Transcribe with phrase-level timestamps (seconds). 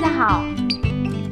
[0.00, 0.44] 家好，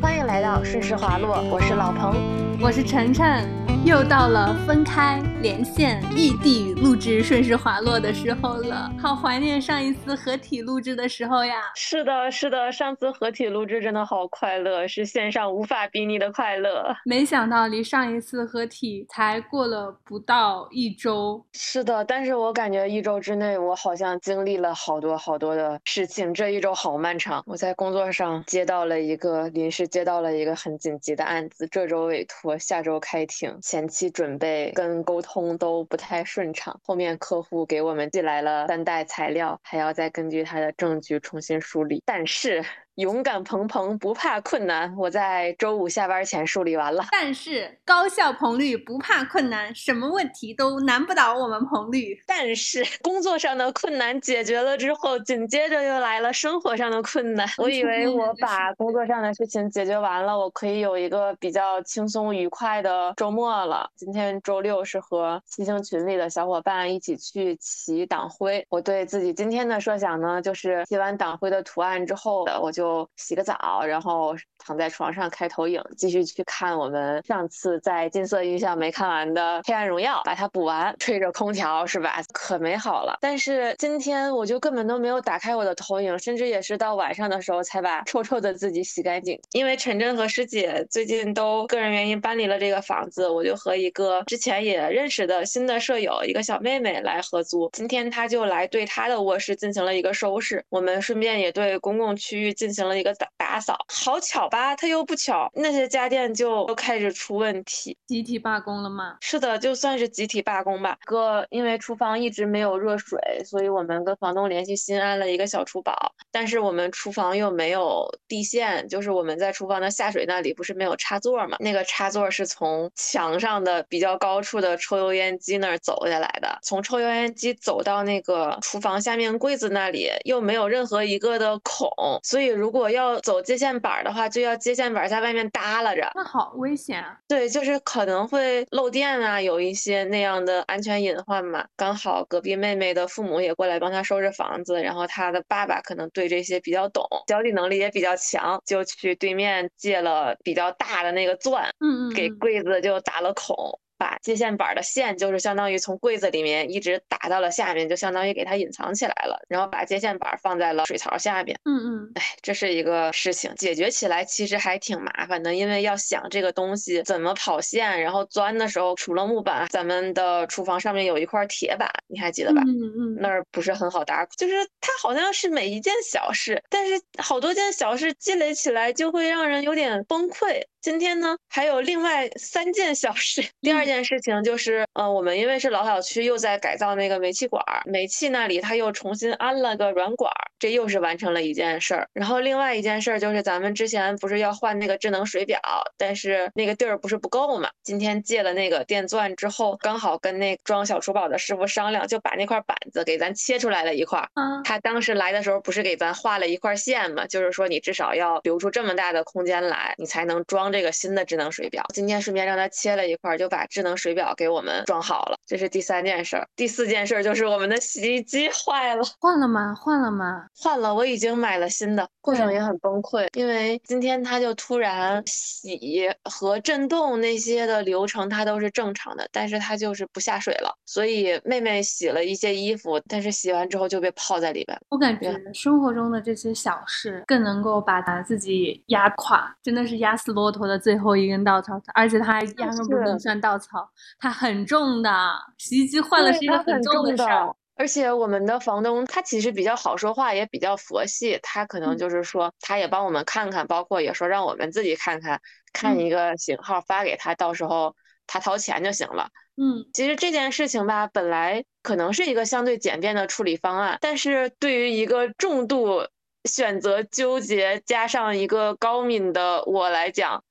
[0.03, 2.17] 欢迎来到顺势滑落，我是老彭，
[2.61, 3.49] 我是晨晨，
[3.87, 11.55] 又到了分开、连线、异地录制《顺势滑落》的时候了，好怀念上一次合体录制的时候呀！
[11.77, 16.93] 是的，是的，上次合体录制真的好快乐，是线上无法比拟的快乐。
[17.05, 21.41] 没想到离上一次合体才过了不到一周。
[21.53, 26.35] 是的，但是我感觉一周之内，我好像经历了好多好多的事情。
[26.35, 42.65] 这一周好漫长，我在工作上接到了一个临时接到了一个很紧急的案子，这周委托，下周开庭，前前期准备跟沟通都不太顺畅，后面客户给我们寄来了三袋材料，还要再根据他的证据重新梳理，但是。
[42.97, 47.05] 勇敢鹏鹏不怕困难，我在周五下班前梳理完了。
[47.13, 52.19] 但是高效彭绿不怕困难，什么问题都难不倒我们彭绿。
[52.27, 57.47] 但是工作上的困难解决了之后，紧接着又来了生活上的困难。
[57.59, 63.91] 我以为我把工作上的事情解决完了，我可以有一个比较轻松愉快的周末了。
[63.95, 68.67] 今天周六是和骑行群里的小伙伴一起去骑党徽。
[68.71, 72.86] 我对自己今天的设想呢，就是骑完党徽的图案之后，我就。
[72.87, 74.35] 就洗个澡，然后
[74.67, 80.93] 躺在床上开投影，继续去看我们上次在金色印象没看完的《黑暗荣耀》，把它补完。
[80.99, 82.21] 吹着空调是吧？
[82.33, 83.17] 可美好了。
[83.21, 89.41] 但是今天我就根本都没有打开我的投影，甚至也是到晚上的时候才把臭臭的自己洗干净。
[89.53, 97.71] 因为陈真和师姐最近都个人原因搬离了这个房子，我就和一个之前也认识的新的舍友，一个小妹妹来合租。
[97.73, 102.53] 今天她就来对她的卧室进行了一个收拾，我们顺便也对公共区域。
[102.57, 104.56] 进行了一个打打扫，好巧吧？
[104.77, 109.17] 他又不巧，那些家电就开始出问题，集体罢工了吗？
[109.21, 110.99] 是的，就算是集体罢工吧。
[111.07, 121.57] 哥，因为厨房一直没有热水，所以我们跟房东联系新安了一个小厨宝，但是我们厨房又没有地线，就是我们在厨房的下水那里不是没有插座吗？
[121.61, 131.89] 那个插座是从墙上的比较高处的抽油烟机那儿走下来的，从抽油烟机走到那个厨房下面柜子那里又没有任何一个的孔，
[132.23, 137.19] 所以如如果要走接线板的话，就要接线板在外面耷拉着，那好危险啊！
[137.29, 141.67] 对，就是可能会漏电啊，有一些那样的安全隐患嘛。
[141.77, 153.57] 刚好隔壁妹妹的父母也过来帮她收拾房子，然后她的爸爸可能对这些比较懂，交际能力也比较强，就去对面借了比较大的那个钻，嗯嗯，给柜子就打了孔。
[153.99, 159.39] 把接线板的线就是相当于从柜子里面一直打到了下面，就相当于给它隐藏起来了。
[159.49, 161.59] 然后把接线板放在了水槽下面。
[161.65, 172.63] 嗯嗯，哎，这是一个事情，解决起来其实还挺麻烦的，因为要想这个东西怎么跑线，然后钻的时候除了木板，咱们的厨房上面有一块铁板，你还记得吧？
[172.67, 180.63] 嗯嗯，那儿不是很好打，就是它好像是每一件小事，但是好多件小事积累起来就会让人有点崩溃。
[180.87, 183.45] 今天呢，还有另外三件小事。
[183.61, 190.31] 第二件事情就是，呃，我们因为是老小区，又在改造那个煤气管，煤气那里他又重新安了个软管，
[190.61, 192.09] 这又是完成了一件事儿。
[192.13, 195.59] 然后另外一件事儿就是，咱们之前不是要换那个智能水表，
[195.99, 197.69] 但是那个地儿不是不够嘛。
[197.83, 204.21] 今天借了那个电钻之后，刚好跟那装小厨宝的师傅商量，就把那块板子给咱切出来了一块。
[204.35, 210.76] 嗯，他当时来的时候不是给咱画了一块线嘛，就是说你至少要留出这么大的空间来，你才能装。
[210.77, 215.39] 这个新的智能水表，今天顺便让他切了一块，就把智能水表给我们装好了。
[215.47, 219.75] 这是第三件事儿，第四件事儿就是我们的洗衣机坏了，换了吗？
[219.75, 220.45] 换了吗？
[220.55, 234.79] 换了，我已经买了新的，过程也很崩溃，因为今天它就突然洗和震动那些的流程它都是正常的，但是它就是不下水了，所以妹妹洗了一些衣服，但是洗完之后就被泡在里边。
[234.91, 239.87] 我感觉生活中的这些小事更能够把他自己压垮，真的。
[239.87, 243.89] 是压死骆驼的最后一根稻草，而且它压根不能算稻草，
[244.19, 245.11] 它很重的。
[245.59, 247.55] 洗衣机换了是一个很重的事儿。
[247.77, 255.41] 而且我们的房东他其实比较好说话，也比较佛系，他可能就是说，他也帮我们看看，包括也说让我们自己看看，
[255.73, 257.95] 看一个型号发给他，到时候
[258.27, 259.29] 他掏钱就行了。
[259.57, 266.07] 嗯，其实这件事情吧，本来可能是一个相对简便的处理方案，但是对于一个重度。
[266.49, 270.45] 选择纠结，加上一个高敏的我来讲，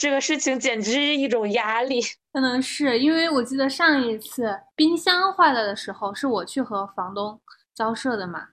[0.00, 2.00] 这个事情简直是一种压力。
[2.32, 7.38] 可能是因为我记得上一次冰箱坏了的时候，是我去和房东
[7.74, 8.46] 交涉的嘛。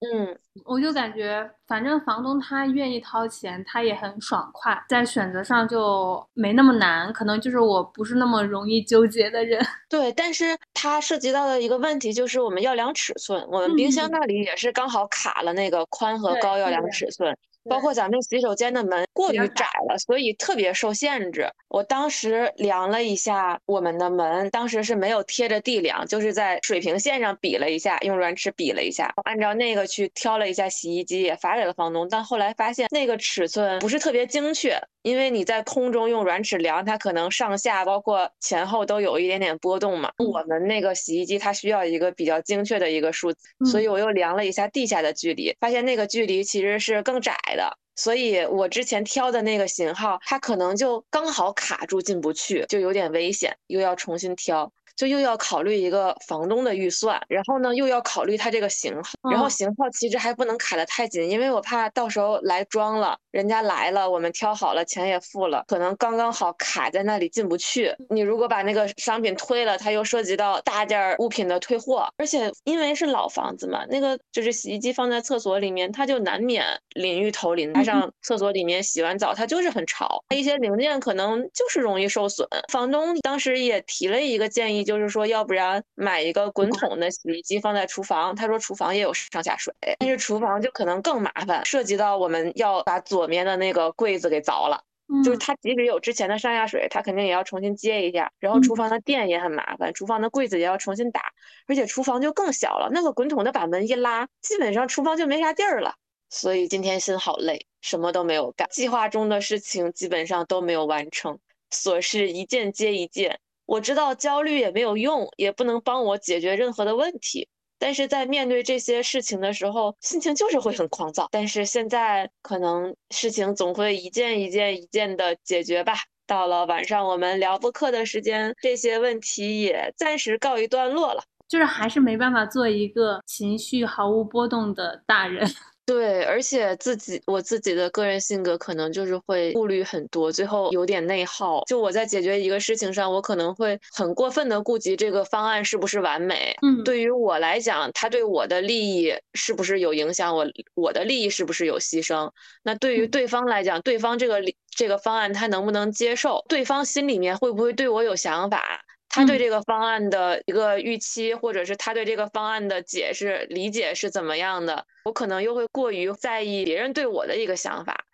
[0.00, 7.12] 嗯，我就感觉反正房东他愿意掏钱，他也很爽快，在选择上就没那么难。
[7.12, 9.64] 可能就是我不是那么容易纠结的人。
[9.88, 17.36] 对，但是它涉及到的一个问题就是我们要量尺寸，我们冰箱那里也是刚好卡了那个宽和高要量尺寸。
[17.68, 21.48] 包括咱们洗手间的门过于窄了，所以特别受限制。
[21.68, 32.08] 我当时量了一下我们的门，当时是没有贴着地量，就是在水平线上比了一下，用软尺比了一下，按照那个去挑了一下洗衣机，也发给了房东。
[32.08, 40.10] 但后来发现那个尺寸不是特别精确，因为你在空中用软尺量，它可能上下包括前后都有一点点波动嘛。
[40.18, 43.38] 我们那个洗衣机它需要一个比较精确的一个数字，
[43.70, 47.34] 所以我又量了一下地下的距离，发现那个距离其实是更窄。
[47.56, 54.70] 的，所以我之前挑的那个型号，它可能就刚好卡住进不去，就有点危险，又要重新挑。
[54.98, 67.94] 就又要考虑一个房东的预算，然后呢又要考虑它这个型号，然后型号其实还不能卡得太紧，因为我怕到时候来装了，人家来了，我们挑好了，钱也付了，可能刚刚好卡在那里进不去。
[68.10, 76.66] 你如果把那个商品推了，它又涉及到大件物品的退货，而且因为是老房子嘛，那个就是洗衣机放在厕所里面，它就难免
[76.96, 82.48] 淋浴头淋，加上厕所里面洗完澡它就是很潮，一些零件可能就是容易受损。
[82.72, 84.87] 房东当时也提了一个建议。
[84.88, 88.34] 就是说，要不然买一个滚筒的洗衣机放在厨房。
[88.34, 94.82] 他说厨房也有上下水，但是厨房就可能更麻烦，涉及到我们要把左面的那个柜子给凿了。
[95.22, 98.32] 就是它即使有之前的上下水，它肯定也要重新接一下。
[98.38, 101.20] 然后厨房的电也很麻烦，厨房的柜子也要重新打，
[101.66, 102.88] 而且厨房就更小了。
[102.90, 105.94] 那个滚筒的把门一拉，基本上厨房就没啥地儿了。
[106.30, 111.38] 所以今天心好累，什么都没有干，计划中的事情基本上都没有完成，
[111.70, 113.38] 琐事一件接一件。
[113.68, 117.46] 我知道焦虑也没有用，也不能帮我解决任何的问题。
[117.78, 121.28] 但是在面对这些事情的时候，心情就是会很狂躁。
[121.30, 125.92] 但是现在可能事情总会一件一件一件的解决吧。
[126.26, 131.22] 到了晚上我们聊播客的时间，这些问题也暂时告一段落了。
[131.46, 135.46] 就是还是没办法做一个情绪毫无波动的大人。
[135.88, 141.64] 对，而且自己我自己的个人性格可能就是会顾虑很多，最后有点内耗。
[141.64, 146.54] 就我在解决一个事情上，我可能会很过分的顾及这个方案是不是完美。
[146.60, 150.36] 嗯，对于我来讲，它对我的利益是不是有影响？
[150.36, 152.30] 我我的利益是不是有牺牲？
[152.62, 156.44] 那对于对方来讲，对方这个这个方案他能不能接受？
[156.50, 158.84] 对方心里面会不会对我有想法？
[159.08, 164.86] 他对这个方案的一个预期，或者是他对这个方案的解释理解是怎么样的？
[165.04, 168.04] 我可能又会过于在意别人对我的一个想法，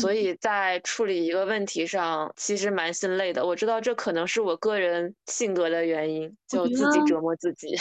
[0.00, 3.44] 所以在处理一个问题上，其实蛮心累的。
[3.44, 7.76] 我知道这可能是我个人性格的原因，就自己折磨自己。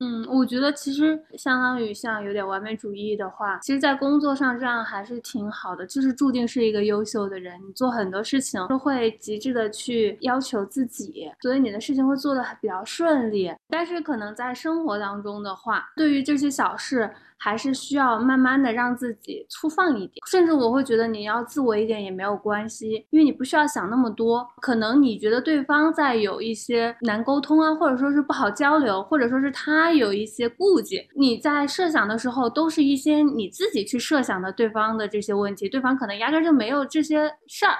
[0.00, 7.58] 嗯，我觉得其实相当于像有点完美主义的话，其实，在工作上这样还是挺好的，就是注定是一个优秀的人。
[7.66, 13.52] 你做很多事情都会极致的去要求自己，所以你的事情会做的比较顺利。
[13.68, 17.10] 但是可能在生活当中的话，对于这些小事。
[17.40, 24.44] 还是需要慢慢的让自己粗放一点，甚至我会觉得你要自我一点也没有关系，因为你不需要想那么多。
[24.60, 37.74] 可能你觉得对方在有一些难沟通啊，或者说是不好交流，或者说是他有一些顾忌，你在设想的时候都是一些你自己去设想的对方的这些问题，对方可能压根就没有这些事儿。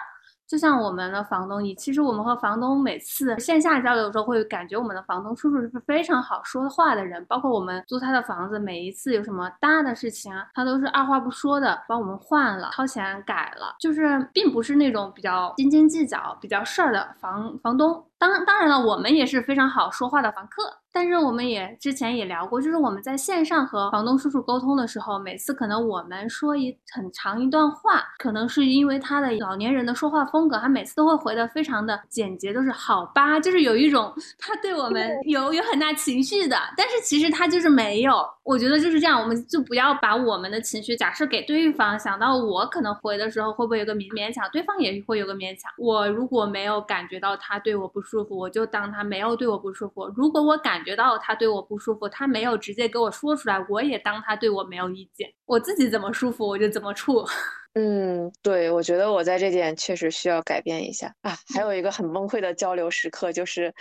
[0.48, 7.22] 就像我们的房东，你其实我们和房东每次线下交流的时候，会感觉我们的房东叔叔是非常好说话的人。
[7.26, 18.02] 包括我们租他的房子，每一次有什么大的事情啊，他都是二话不说的帮我们换了，掏钱改了，就是并不是那种比较斤斤计较、比较事儿的房房东。
[18.18, 20.62] 当当然了，我们也是非常好说话的房客。
[20.98, 36.56] 但是我们也之前也聊过，就是我们在线上和房东叔叔沟通的时候，每次可能我们说一很长一段话，可能是因为他的老年人的说话风格，他每次都会回的非常的简洁，都是好吧，就是有一种他对我们有有很大情绪的。
[36.76, 45.70] 但是其实他就是没有，我觉得就是这样，我们就不要把我们的情绪假设给对方，想到我可能回的时候会不会有个勉勉强，对方也会有个勉强。
[45.78, 50.10] 我如果没有感觉到他对我不舒服，我就当他没有对我不舒服。
[50.16, 57.22] 如果我感感觉到他对我不舒服，他没有直接给我说出来，我也当他对我没有意见，我自己怎么舒服我就怎么处。
[57.74, 61.36] 嗯，对，我觉得我在这点确实需要改变一下啊。
[61.54, 63.74] 还有一个很崩溃的交流时刻，就是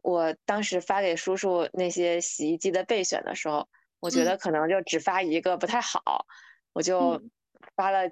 [0.00, 3.68] 我当时发给叔叔那些洗衣机的备选的时候，
[4.00, 6.24] 我觉得可能就只发一个不太好，
[6.72, 7.20] 我就
[7.76, 8.10] 发了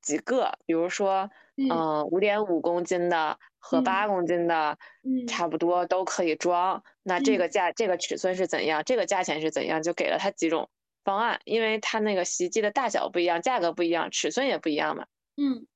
[0.00, 1.30] 几个，比如说。
[1.56, 6.82] 嗯，五点五公斤的和八公斤的，嗯差不多都可以装。
[7.04, 8.82] 那这个价，这个尺寸是怎样？
[8.84, 9.82] 这个价钱是怎样？
[9.82, 10.68] 就给了他几种
[11.04, 15.06] 方案，因为他那个洗衣机的大小不一样，价格不一样，尺寸也不一样嘛。
[15.36, 15.66] 嗯，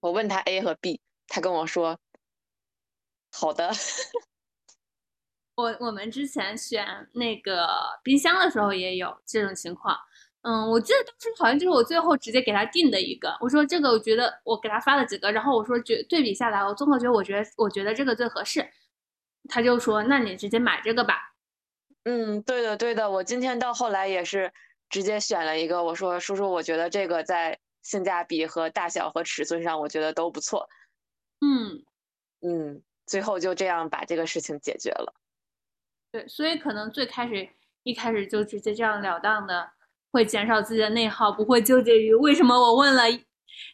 [0.00, 1.98] 我问他 A 和 B，他跟我说
[3.32, 3.72] 好的。
[5.56, 7.66] 我我们之前选那个
[8.04, 9.96] 冰箱的时候也有这种情况。
[10.46, 18.70] 嗯，我记得当时好像就是我最后直接给他定的一个，我说这个我觉得我给他发了几个，然后我说觉对比下来，我综合觉得我觉得我觉得这个最合适，
[19.48, 21.34] 他就说那你直接买这个吧。
[22.04, 24.52] 嗯，对的对的，我今天到后来也是
[24.88, 30.68] 直接选了一个，我说叔叔，我觉得这个在性价比和大小和尺寸上，我觉得都不错。
[31.40, 31.82] 嗯
[32.42, 35.12] 嗯，最后就这样把这个事情解决了。
[36.12, 37.48] 对，所以可能最开始
[37.82, 39.72] 一开始就直接这样了当的。
[40.16, 43.02] 会减少自己的内耗，不会纠结于为什么我问了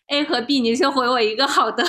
[0.08, 1.84] A 和 B，你却回我一个好的。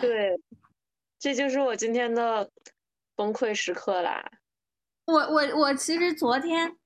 [0.00, 0.40] 对，
[1.18, 2.48] 这就是我今天的
[3.16, 4.24] 崩溃时刻啦。
[5.06, 6.76] 我我我其实昨天，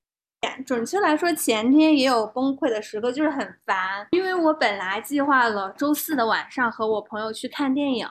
[0.65, 8.07] 准确来说前天也有崩溃的时刻，就是很烦，因为我本来计划了周四的晚上和我朋友去看电影。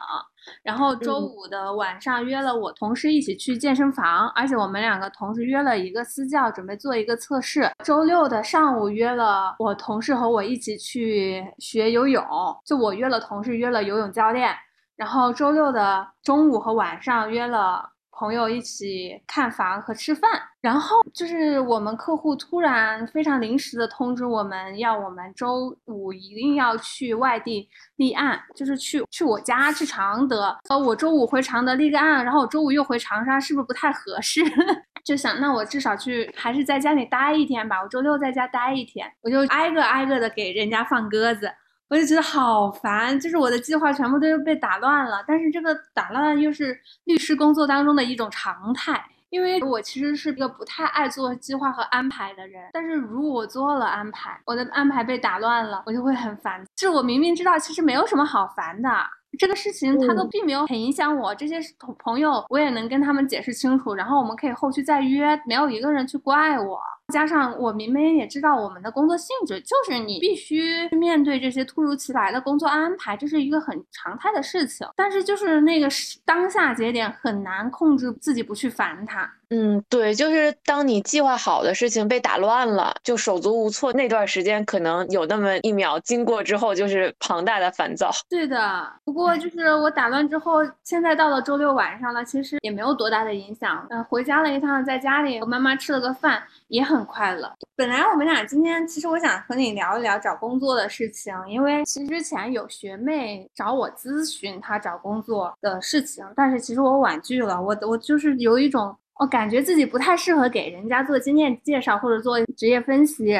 [0.62, 7.70] 然后周五的晚上约了我同事一起去健身房，而且我们两个同时约了一个私教，准备做一个测试。
[7.84, 12.24] 周六的上午约了我同事和我一起去学游泳，
[12.64, 14.54] 就我约了同事约了游泳教练。
[14.96, 17.93] 然后周六的中午和晚上约了。
[18.16, 20.30] 朋友一起看房和吃饭，
[20.60, 34.40] 然后就是我们客户突然非常临时的通知我们要我们周五一定要去外地立案，就是去去我家去常德，呃，我周五回常德立个案，然后我周五又回长沙，是不是不太合适？
[35.04, 41.50] 就想那我至少去还是在家里待一天吧，我周六在家待一天，我就挨个挨个的给人家放鸽子。
[41.94, 45.22] 我就觉得好烦，就是我的计划全部都被打乱了。
[45.28, 52.68] 但是这个打乱又是律师工作当中的一种常态，因为我其实是一个不太爱做计划和安排的人。
[52.72, 56.60] 但是如果我做了安排，我的安排被打乱了，我就会很烦。
[56.74, 58.90] 就是我明明知道其实没有什么好烦的，
[59.38, 61.32] 这个事情他都并没有很影响我。
[61.36, 66.80] 这些朋朋友我也能跟他们解释清楚，然后我们可以后续再约，没有一个人去怪我。
[67.12, 74.86] 加上我明明也知道我们的工作性质，就是你必须面对这些突如其来的工作安排，这是一个很常态的事情。
[74.96, 75.88] 但是就是那个
[76.24, 79.30] 当下节点很难控制自己不去烦他。
[79.50, 88.10] 嗯，对，就是当你计划好的事情被打乱了，就手足无措那段时间，可能有那么一秒经过之后，就是庞大的烦躁。
[88.28, 93.86] 对的，不过就是我打乱之后，现在到了周六晚上了，其实也没有多大的影响。
[93.90, 97.52] 嗯，回家了一趟，在家里和妈妈吃了个饭，也很很快乐。
[97.76, 107.60] 本来我们俩今天，其实我想和你聊一聊找工作的事情，因为其实之前有学妹找我咨询她找工作的事情，但是其实我婉拒了。
[107.60, 108.96] 我我就是有一种。
[109.20, 113.32] 我感觉自己不太适合给人家做经验介绍或者做职业分析，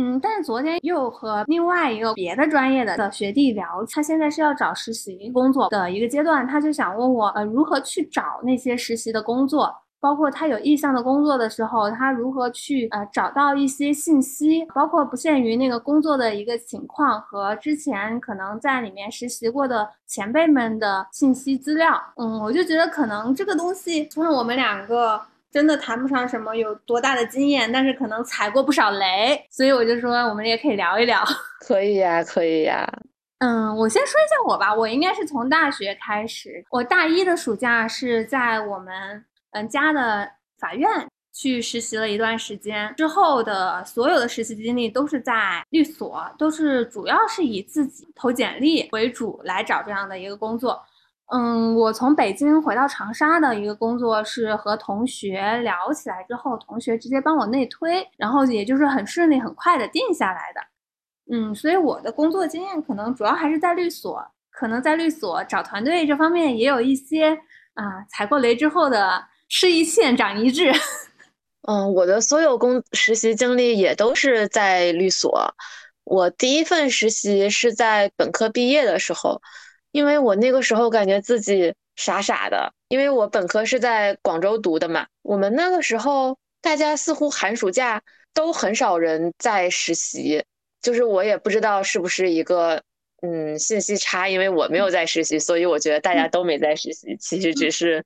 [0.00, 9.70] 嗯，但是昨天又和另外一个别的专业的的学弟聊，他现在是要找实习工作的一个阶段，他就想问我，呃，如何去找那些实习的工作。
[10.04, 21.98] 包括他有意向的工作的时候，他如何去呃找到一些信息，包括不限于那个工作的一个情况和之前可能在里面实习过的前辈们的信息资料。
[22.16, 25.18] 嗯，我就觉得可能这个东西，除了我们两个
[25.50, 31.24] 真的谈不上什么有多大的经验，但是可能踩过不少雷，所以我就说我们也可以聊一聊。
[31.66, 32.86] 可以呀，可以呀。
[33.38, 39.24] 嗯，我先说一下我吧，我应该是从大学开始，我大一的暑假是在我们。
[39.54, 40.88] 嗯，家的法院
[41.32, 50.80] 去实习了一段时间之后的所有的实习经历都是在律所，都是主要是以自己投简历为主来找这样的一个工作。
[51.32, 60.60] 嗯，我从北京回到长沙的一个工作是和同学聊起来之后，同学直接帮我内推，然后也就是很顺利很快的定下来的。
[61.32, 67.30] 嗯，所以我的工作经验可能主要还是在律所，可能在律所找团队这方面也有一些
[67.74, 69.24] 啊踩过雷之后的。
[69.56, 70.72] 吃一堑长一智。
[71.62, 75.54] 嗯，我的所有工实习经历也都是在律所。
[76.02, 79.40] 我第一份实习是在本科毕业的时候，
[79.92, 85.06] 因为我那个时候感觉自己傻傻的，因为我本科是在广州读的嘛。
[85.22, 88.02] 我们那个时候大家似乎寒暑假
[88.34, 90.42] 都很少人在实习，
[90.82, 92.82] 就是我也不知道是不是一个
[93.22, 98.04] 嗯信息差，因为我没有在实习，所以我觉得大家都没在实习，其实只是。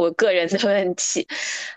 [0.00, 1.28] 我个人的问题，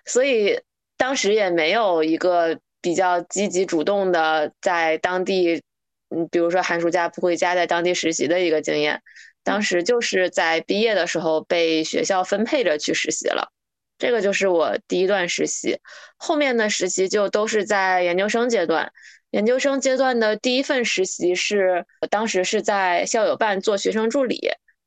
[0.05, 0.57] 所以
[0.95, 5.61] 当时也没有一个比较积极主动的在当地，
[6.09, 9.01] 嗯，比如说寒暑假不回家，在当地实习的一个经验。
[9.43, 13.51] 当时就是在毕业的时候被学校分配着去实习了。
[13.97, 15.77] 这个就是我第一段实习，
[16.15, 18.89] 后面的实习就都是在研究生阶段。
[19.31, 24.39] 研究生阶段的第一份实习是，当时是在校友办做学生助理，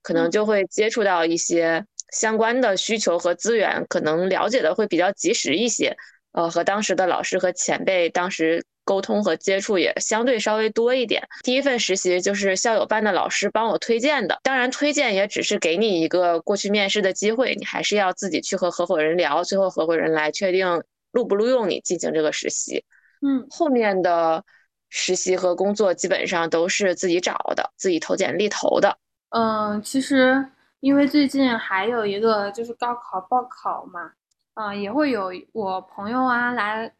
[0.02, 5.96] 可能就会接触到一些相关的需求和资源，可能了解的会比较及时一些。
[6.32, 11.26] 呃，和当时的老师和前辈当时沟通和接触也相对稍微多一点。
[11.42, 22.84] 第一份实习就是校友办的老师帮我推荐的，当然推荐也只是给你一个过去面试的机会，你还是要自己去和合伙人聊，最后合伙人来确定录不录用你进行这个实习。
[23.26, 24.44] 嗯，后面的
[24.90, 28.98] 实习和工作基本上都是自己找的，自己投简历投的。
[29.30, 30.46] 嗯，其实
[30.80, 34.12] 因为最近还有一个就是高考报考嘛。
[34.54, 36.90] 嗯，也会有我朋友啊来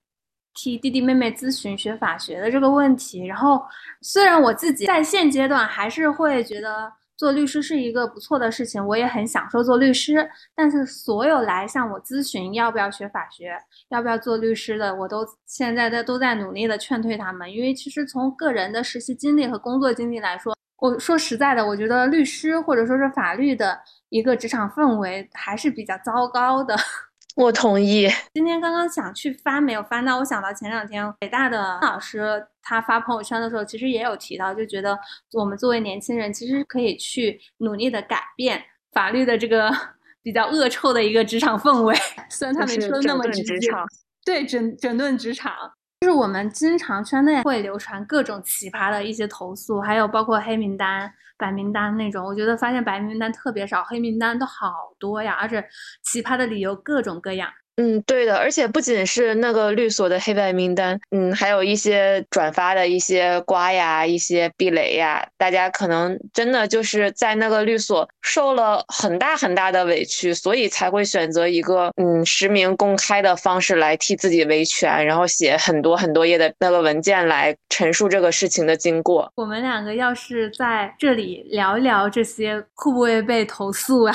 [0.53, 3.25] 替弟弟妹妹咨询学法学的这个问题。
[3.25, 3.65] 然后，
[4.03, 10.29] 虽然我自己在现阶段还是会觉得做律师是一个不错的事情，我也很享受做律师。
[10.55, 13.57] 但是，所有来向我咨询要不要学法学、
[13.89, 17.51] 要不要做律师的，我都现在在都在努力的劝退他们。
[17.51, 23.79] 因为其实从个人的实习经历和工作经历来说，我说实在的，我觉得律师或者说是法律的
[24.11, 26.77] 一个职场氛围还是比较糟糕的。
[27.37, 28.09] 我同意。
[28.33, 30.19] 今天刚刚想去翻，没有翻到。
[30.19, 34.99] 我想到前两天北大的老师他发朋友圈的时候，其实也有提到，就觉得
[35.35, 39.71] 我们作为年轻人，其实可以去努力的改变法律的这个
[40.25, 41.95] 比较恶臭的一个职场氛围。
[42.31, 43.69] 虽然他没说那么直接，
[44.25, 45.53] 对整整顿职场，
[46.01, 51.13] 就是我们经常圈内会流传各种奇葩的一些投诉，还有包括黑名单。
[51.39, 55.63] 白名单那种，我觉得发现白名单特别少，黑名单都好多呀，而且
[56.03, 57.51] 奇葩的理由各种各样。
[57.77, 79.31] 嗯，对的，而且不仅是那个律所的黑白名单，嗯，还有一些转发的一些瓜呀、一些避雷呀，大家可能真的就是在那个律所受了很大很大的委屈，所以才会选择一个嗯实名公开的方式来替自己维权，然后写很多很多页的那个文件来陈述这个事情的经过。
[79.35, 84.15] 我们两个要是在这里聊一聊这些，会不会被投诉啊？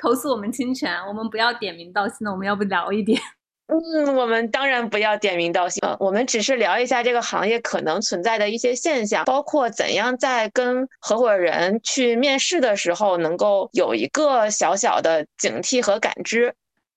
[0.00, 3.20] 投诉我们侵权，我们不要点名道姓的，我们要不聊一点？
[3.68, 16.54] 嗯，我们当然不要点名道姓，我们只是聊一下这个行业可能存在的一些现象，包括怎样在跟合伙人去面试的时候能够有一个小小的警惕和感知。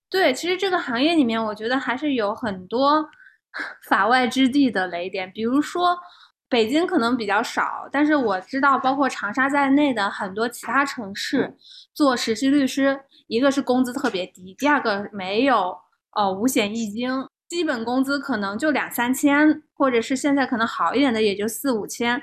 [0.10, 3.06] 对，其实这个行业里面，我觉得还是有很多
[3.90, 5.98] 法外之地的雷点，比如说。
[6.52, 11.56] 北京可能比较少，但是我知道，包括长沙在内的很多其他城市
[11.93, 15.77] 做实习律师，一个是工资特别低，第二个没有
[16.15, 17.10] 呃五险一金，
[17.49, 22.21] 基本工资可能就两三千，或者是现在可能好一点的也就四五千。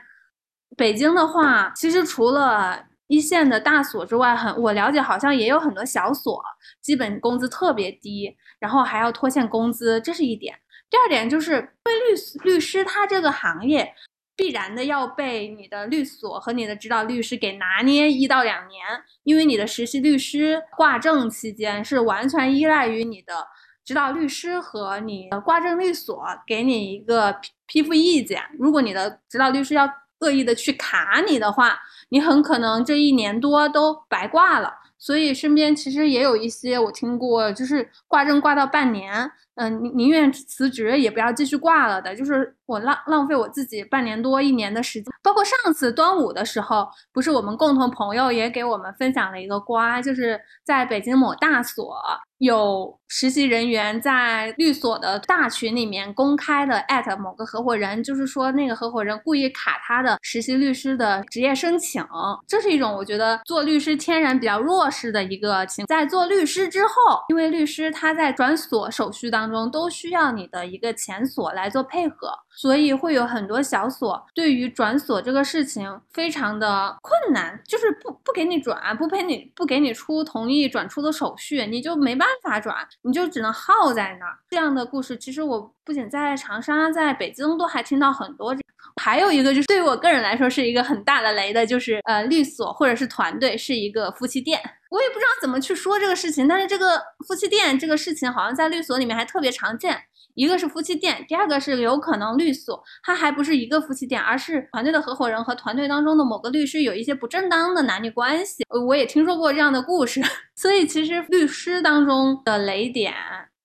[0.77, 6.43] 北京的话，其实除了一线的大所之外，很我了解好像也有很多小所，
[6.81, 10.59] 基本工资特别低，然后还要拖欠工资，这是一点。
[10.91, 12.01] 第二点就是，因为
[12.45, 13.95] 律律师他这个行业。
[14.39, 18.81] 必然的要被你的律所和你的指导律师给拿捏一到两年，
[19.25, 23.45] 因为你的实习律师挂证期间是完全依赖于你的
[23.85, 28.41] 指导律师和你的挂证律所给你一个批批复意见。
[28.57, 31.77] 如果你的指导律师要恶意的去卡你的话，
[32.11, 34.73] 你很可能这一年多都白挂了。
[35.01, 39.31] 所以身边其实也有一些我听过，就是挂证挂到半年。
[39.59, 45.13] 嗯，宁宁愿辞职也不要继续挂了的，就是我浪浪费我自己半年多一年的时间。
[45.21, 51.93] 包括上次端午的时候，不是我们共同朋友也给我们分享了一个瓜，就是在北京某大所
[52.39, 62.01] 有实习人员在律所的大群里面公开的艾特某个合伙人，就是说那个合伙人故意卡他的实习律师的职业申请，
[62.47, 65.85] 这是一种我觉得做律师天然比较弱势的一个情。
[65.87, 66.93] 在做律师之后，
[67.29, 69.48] 因为律师他在转所手续当。
[69.51, 84.39] 中都需要你的一个前所来做配合，所以会有很多小所对于转所这个事情非常的困难，就是不不给你转，不陪你不给你出同意转出的手续，你就没办法转，你就只能耗在那儿。
[84.51, 88.57] 这样的故事其实我不仅在长沙，在北京都还听到很多。
[89.01, 94.61] 还有一个就是对于我个人来说是一个很大的雷的，就是呃律所或者是团队是一个夫妻店。
[94.91, 100.03] 我也不知道怎么去说这个事情，但是这个夫妻店这个事情好像在律所里面还特别常见。
[100.35, 108.65] 一个是夫妻店，第二个是有可能律所它还不是一个夫妻店，而是团队的合伙人和团队当中的某个律师有一些不正当的男女关系。
[108.87, 110.23] 我也听说过这样的故事，
[110.55, 113.13] 所以其实律师当中的雷点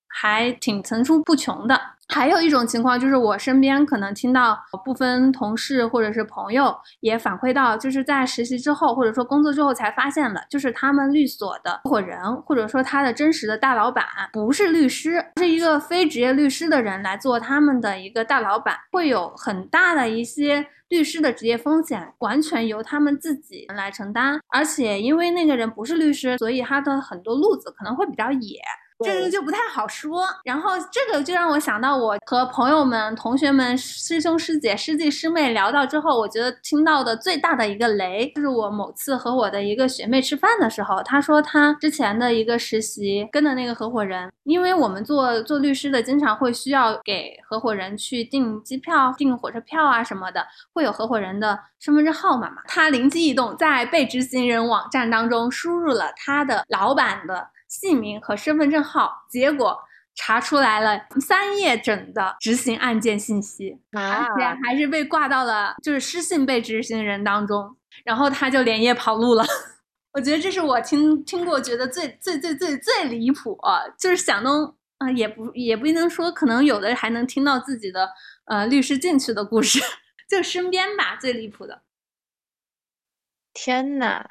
[0.08, 1.80] 还挺层出不穷的。
[2.08, 24.38] 还有一种情况就是，我身边可能听到部分同事或者是朋友也反馈到，就是在实习之后或者说工作之后才发现了，就是他们律所的合伙人或者说他的真实的大老板不是律师，是一个非职业律师的人来做他们的一个大老板，会有很大的一些律师的职业风险，完全由他们自己来承担。
[24.52, 28.60] 而且因为那个人不是律师，所以他的很多路子可能会比较野。
[29.02, 57.48] 这个就不太好说，然后这个就让我想到我和朋友们、同学们、师兄师姐、师弟师妹聊到之后，我觉得听到的最大的一个雷，就是我某次和我的一个学妹吃饭的时候，她说她之前的一个实习跟的那个合伙人，因为我们做做律师的，经常会需要给合伙人去订机票、订火车票啊什么的，会有合伙人的身份证号码嘛，他灵机一动，在被执行人网站当中输入了他的老板的。
[57.80, 59.76] 姓名和身份证号，结果
[60.14, 69.44] 查出来了三页整的执行案件信息，而且还是被挂到了就是失信被执行人当中，然后他就连夜跑路了。
[70.14, 73.58] 我觉得这是我听听过觉得最最最最最离谱，
[73.98, 78.08] 就是想都啊也不也不一定说，可能有的还能听到自己的
[78.44, 79.80] 呃律师进去的故事，
[80.30, 81.82] 就身边吧最离谱的。
[83.52, 84.30] 天呐，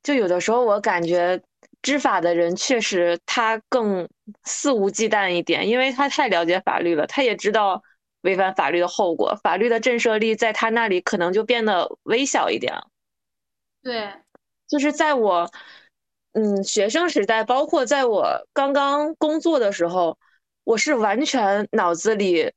[0.00, 1.42] 就有的时候我感觉。
[1.82, 4.08] 知法的人确实他更
[4.44, 7.82] 肆无忌惮一点，因为他太了解法律了，他也知道
[8.22, 12.72] 违反法律的后果，法律的震慑力在他那里可能就变得微小一点。
[13.82, 14.12] 对，
[14.68, 15.50] 就是在我
[16.32, 20.16] 嗯学生时代，包括在我刚刚工作的时候，
[20.64, 22.52] 我是完全脑子里。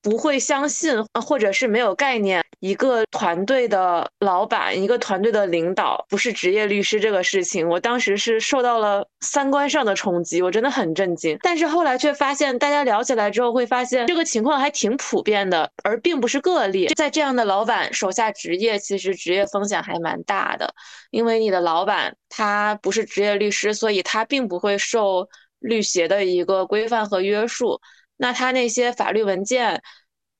[0.00, 11.36] 不会相信，或者是没有概念，一个团队的老板，一个团队的领导不是职业律师这个事情，我当时是受到了三观上的冲击，我真的很震惊。
[11.42, 16.86] 但是后来却发现，大家聊起来之后会发现，这个情况还挺普遍的，而并不是个例。
[16.94, 20.72] 在这样的老板手下执业，其实职业风险还蛮大的，
[21.10, 27.80] 因为你的老板他不是职业律师，所以他并不会受律协的一个规范和约束。
[28.18, 29.80] 那他那些法律文件，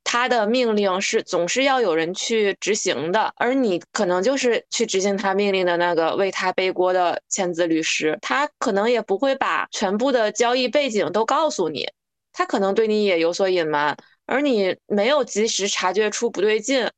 [0.05, 11.89] 他的命令是总是要有人去执行的，而你可能就是去执行他命令的那个为他背锅的签字律师，他可能也不会把全部的交易背景都告诉你，
[12.33, 16.91] 他可能对你也有所隐瞒，而你没有及时察觉出不对劲。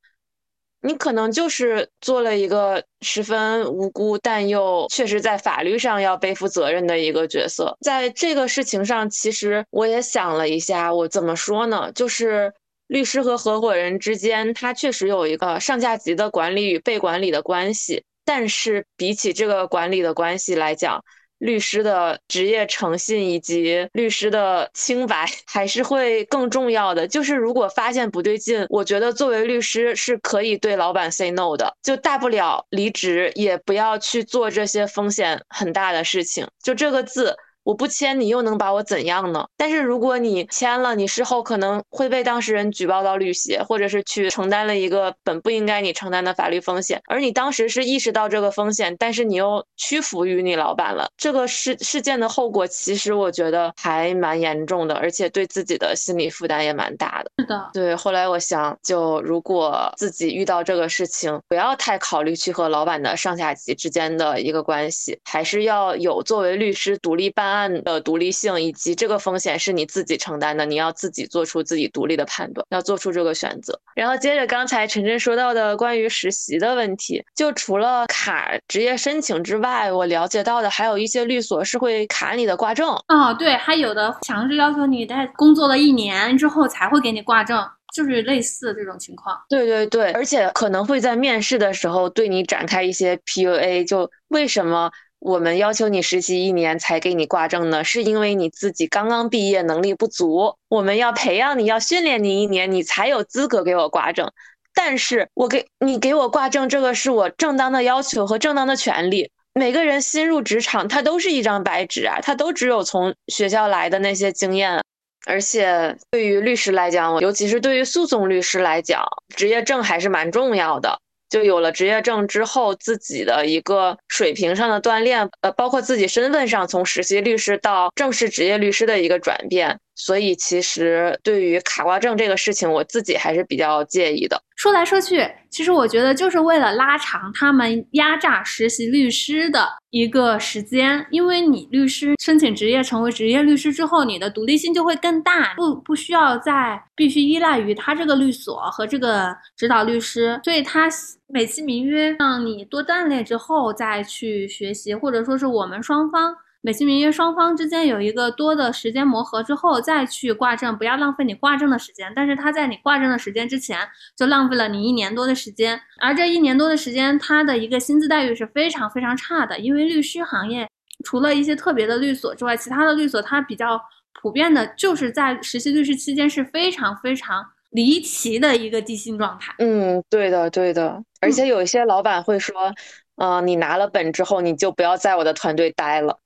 [0.81, 7.77] 你可能就是做了一个十分无辜，但又确实在法律上要背负责任的一个角色。
[7.81, 11.91] 在这个事情上，其实我也想了一下，我怎么说呢？
[11.93, 12.51] 就是
[12.87, 21.03] 律师和合伙人之间，他确实有一个上下级的管理与被管理的关系，但是比起这个管理的关系来讲，
[21.41, 27.07] 律师的职业诚信以及律师的清白 还是会更重要的。
[27.07, 36.47] 就是如果发现不对劲，我觉得作为律师是可以对老板 say no 的，就大不了离职，也不要去做这些风险很大的事情。
[36.63, 37.35] 就这个字。
[37.63, 39.45] 我不签，你又能把我怎样呢？
[39.55, 46.99] 但是如果你签了，你事后可能会被当事人举报到律协，或者是去承担了一个本不应该你承担的法律风险。
[47.07, 51.07] 而你当时是意识到这个风险，但是你又屈服于你老板了。
[51.17, 57.31] 这个事事件的后果，其实我觉得还蛮严重的，而且对自己的心理负担也蛮大的。
[57.37, 57.95] 是的，对。
[57.95, 67.50] 后来我想，就如果自己遇到这个事情，不要太考虑去和老板的上下级之间的一个关系，还是要有作为律师独立办。
[67.51, 73.79] 案的独立性以及这个风险是你自己承担的，你要自己做出自己独立的判断，要做出这个选择。
[73.95, 82.89] 然后接着刚才晨晨说到的关于实习的问题，就除了卡职业申请之外，我了解到的还有一些律所是会卡你的挂证。
[83.07, 89.37] 哦，对，还有的强制要求你在工作了一年之后才会给你挂证，就是类似这种情况。
[89.49, 94.89] 对对对，而且可能会在面试的时候对你展开一些 PUA，就为什么？
[95.21, 100.55] 我们要求你实习一年才给你挂证呢，是因为你自己刚刚毕业，能力不足。
[100.67, 104.31] 我们要培养你，要训练你一年，你才有资格给我挂证。
[104.73, 109.29] 但是我给你给我挂证，这个是我正当的要求和正当的权利。
[109.53, 114.81] 每个人新入职场，他都是一张白纸啊，他都只有从学校来的那些经验。
[115.27, 119.05] 而且对于律师来讲，尤其是对于诉讼律师来讲，
[119.35, 120.97] 职业证还是蛮重要的。
[121.31, 129.79] 就有了职业证之后，自己的一个水平上的锻炼，呃，包括自己身份上从实习律师到正式职业律师的一个转变。
[130.03, 134.41] 所以其实对于卡挂证这个事情，我自己还是比较介意的。
[134.55, 150.89] 说来说去，其实我觉得就是为了拉长他们压榨实习律师的一个时间，因为你律师申请执业成为职业律师之后，你的独立性就会更大，不不需要再必须依赖于他这个律所和这个指导律师，所以他
[151.27, 156.35] 美其名曰让你多锻炼之后再去学习，或者说是我们双方。
[156.63, 162.13] 美其名曰双方之间有一个多的时间磨合之后再去挂证，不要浪费你挂证的时间。
[162.15, 163.79] 但是他在你挂证的时间之前
[164.15, 169.57] 就浪费了你一年多的时间，而这一年多的时间，他的一个薪资待遇是非常非常差的。
[169.57, 170.69] 因为律师行业
[171.03, 173.81] 除了一些特别的律所之外，其他的律所它比较
[174.21, 179.51] 普遍的就是在实习律师期间是非常非常离奇的一个低薪状态。
[179.57, 181.03] 嗯，对的，对的。
[181.21, 182.71] 而且有一些老板会说，
[183.15, 186.19] 嗯，你拿了本之后，你就不要在我的团队待了。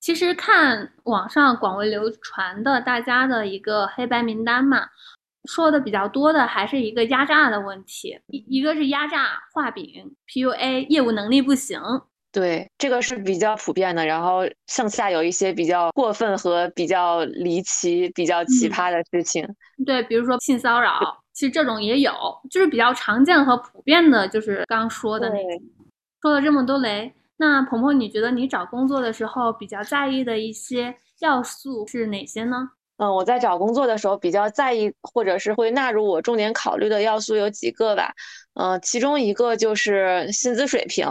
[0.00, 4.86] 其实看网上广为流传的大家的一个黑白名单嘛，
[5.44, 11.78] 说的比较多的还是一个压榨的问题，一一个是压榨画饼 PUA，业务能力不行，
[12.32, 14.06] 对，这个是比较普遍的。
[14.06, 19.46] 然后剩下有一些比较过分和比较离奇、比较奇葩的事情，
[19.84, 22.12] 对，比如说性骚扰，其实这种也有，
[22.50, 25.62] 就是比较常见和普遍的，就是刚说的那个。
[26.22, 27.12] 说了这么多雷。
[27.40, 32.68] 那鹏鹏，你觉得你找工作的时候比较在意的一些要素是哪些呢？
[32.98, 38.12] 嗯，我在找工作的时候比较在意，或者是会纳入我重点考虑的要素有几个吧。
[38.52, 41.08] 嗯，其中一个就是薪资水平，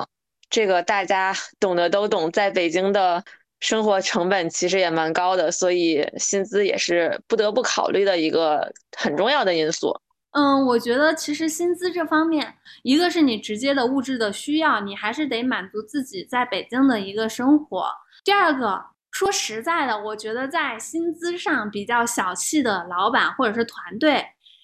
[0.52, 3.24] 这个大家 懂的都懂，在北京的
[3.60, 10.00] 生活成本其实也蛮高的，所以薪资也是不得不考虑的一个很重要的因素。
[10.32, 17.88] 嗯，我觉得其实薪资这方面，一个是你直接的物质的需要，你还是得满足自己在北京的一个生活。
[18.24, 18.80] 第二个，
[19.12, 24.24] 说实在的，我觉得在薪资上比较小气的老板或者是团队，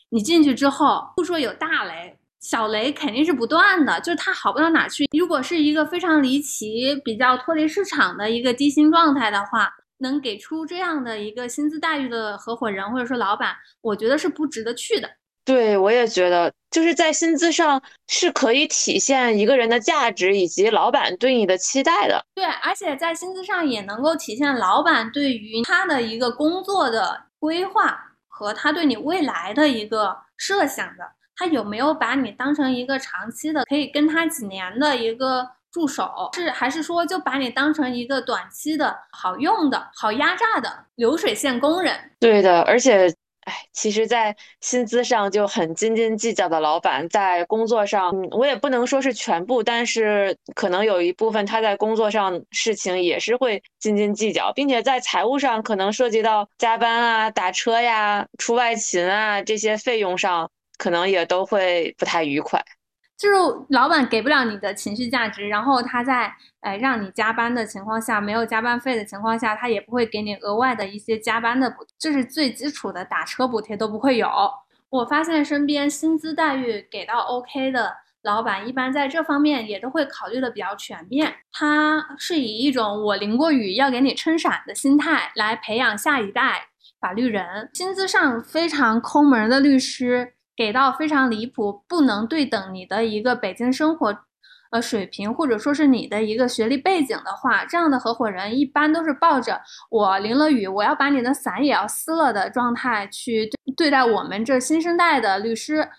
[0.10, 5.10] 你进去之后，不说有大雷，小雷肯定是不断的，就是他好不到哪去。
[5.18, 15.10] 如果是一个非常离奇、比较脱离市场的一个低薪状态的话，能给出这样的一个薪资待遇的合伙人或者说老板，我觉得是不值得去的。
[15.46, 22.26] 对，我也觉得，就是在薪资上是可以体现一个人的价值以及老板对你的期待的。
[22.34, 27.96] 对，而且在薪资上也能够体现老板对于他的一个工作的规划
[28.28, 31.04] 和他对你未来的一个设想的。
[31.36, 41.94] 他有没有把你当成一个长期的可以跟他几年的一个助手，是还是说就把你当成一个短期的好用的好压榨的流水线工人？
[42.20, 43.14] 对的，而且。
[43.46, 62.64] 哎，其实，在薪资上就很斤斤计较的老板，在工作上，嗯我也不能说是全部，但是可能有一部分他在工作上事情也是会斤斤计较，并且在财务上可能涉及到加班啊、打车呀、出外勤啊这些费用上，可能也都会不太愉快。
[63.18, 63.36] 就是
[63.70, 74.30] 老板给不了你的情绪价值，然后他在呃让你加班的情况下，没有加班费的情况下，他也不会给你额外的一些加班的补，这是最基础的打车补贴都不会有。
[74.90, 81.34] 我发现身边薪资待遇给到 OK 的老板，一般在这方面也都会考虑的比较全面。
[81.52, 86.68] 他是以一种我淋过雨要给你撑伞的心态来培养下一代
[87.00, 90.35] 法律人，薪资上非常抠门的律师。
[90.56, 94.18] 给到非常离谱，不能对等你的一个北京生活，
[94.72, 105.90] 呃水平，或者说是你的一个学历背景的话，这样的合伙人一般都是抱着我淋了雨，我要把你的伞也要撕了的状态去对待我们这新生代的律师。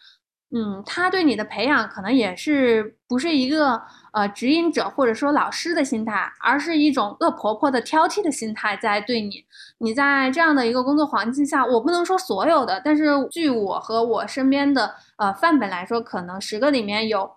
[0.54, 3.82] 嗯，他对你的培养可能也是不是一个
[4.12, 9.44] 呃指引者或者说老师的心态，而是一种恶婆婆的挑剔的心态在对你。
[9.78, 17.28] 你在这样的一个工作环境下，我不能说所有的，但是据我和我身边的呃范本来说，可能十个里面有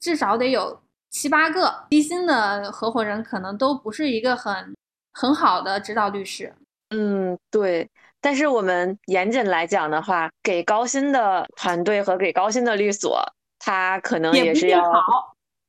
[0.00, 4.74] 至少得有七八个低薪的合伙人，可能都不是一个很
[5.12, 6.52] 很好的指导律师。
[6.90, 7.88] 嗯，对。
[8.26, 13.24] 但是我们严谨来讲的话，给高薪的团队和给高薪的律所，
[13.56, 14.82] 他可能也是要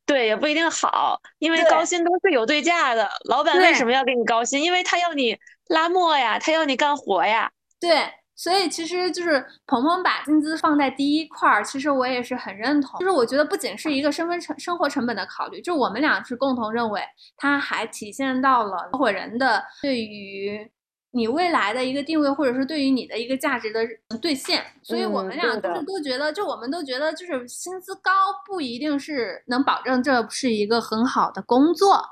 [0.08, 3.08] 对，也不一定好，因为高薪都是有对价的。
[3.30, 4.60] 老板为什么要给你高薪？
[4.60, 7.52] 因为他要你拉磨呀，他要你干活呀。
[7.80, 13.00] 对，所以其实就是鹏鹏把薪资放在第一块儿，其实我也是很认同。
[13.00, 17.04] 就是我觉得不仅是一个身份成生活成本的考虑，就我们俩是共同认为，
[17.38, 20.67] 它还体现到了合伙人的对于。
[21.12, 23.80] 你未来的一个定位，或者是对于你的一个价值的
[24.17, 28.12] 兑现，所以我们俩都是都觉得，就我们都觉得，就是薪资高
[28.46, 32.04] 不一定是能保证这是一个很好的工作，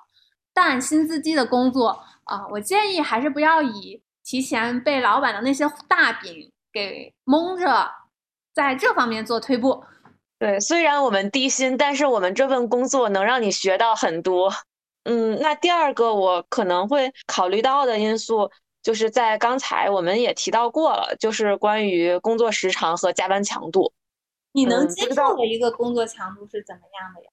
[0.54, 7.92] 但薪资低的工作啊，我建议还是不要以提前被老板的那些大饼给蒙着，
[8.54, 9.84] 在这方面做退步。
[10.40, 14.52] 对，虽然我们低薪，但是我们这份工作能让你学到很多。
[15.04, 18.50] 嗯，那第二个我可能会考虑到的因素，
[18.86, 23.92] 就是在刚才我们也提到过了，就是关于工作时长和加班强度。
[24.52, 27.32] 你能接受的一个工作强度是怎么样的呀？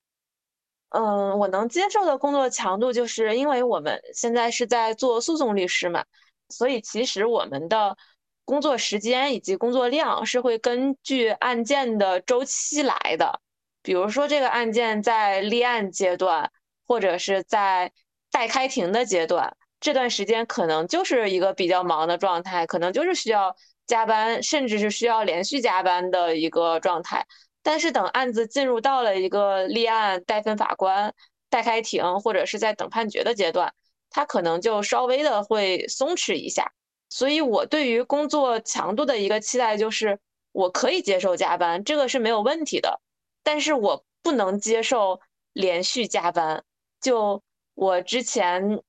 [0.89, 6.03] 嗯，我能接受的工作强度，就是因为我们现在是在做诉讼律师嘛，
[6.49, 7.99] 所以其实我们的
[8.47, 13.43] 工作时间以及工作量是会根据案件的周期来的。
[13.83, 16.51] 比如说这个案件在立案阶段，
[16.87, 17.93] 或者是在
[18.31, 23.55] 待开庭的阶段，这段时间可能就是一个比较忙的状态，可能就是需要
[23.87, 27.27] 加班，甚至是需要连续加班的一个状态。
[27.65, 31.13] 但是等案子进入到了一个立案、待分法官、
[31.51, 33.75] 待开庭，或者是在等判决的阶段，
[34.09, 36.73] 他可能就稍微的会松弛一下。
[37.11, 40.19] 所以我对于工作强度的一个期待就是，
[40.53, 43.01] 我可以接受加班，这个是没有问题的。
[43.43, 45.21] 但是我不能接受
[45.53, 46.65] 连续加班。
[47.01, 47.43] 就
[47.75, 48.81] 我之前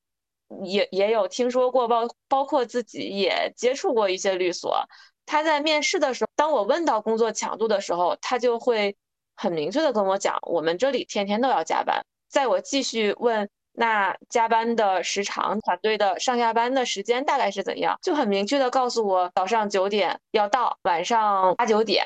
[0.64, 4.88] 也也有听说过，包包括自己也接触过一些律所。
[5.26, 8.96] 他在面试的时候，当我问到工作强度的时候，他就会
[9.36, 12.06] 很明确的跟我讲，我们这里天天都要加班。
[12.30, 22.04] 在我继续问那加班的时长、团队的上下班的时间大概是怎样，就很明确的告诉我，早上九点要到，晚上八九点，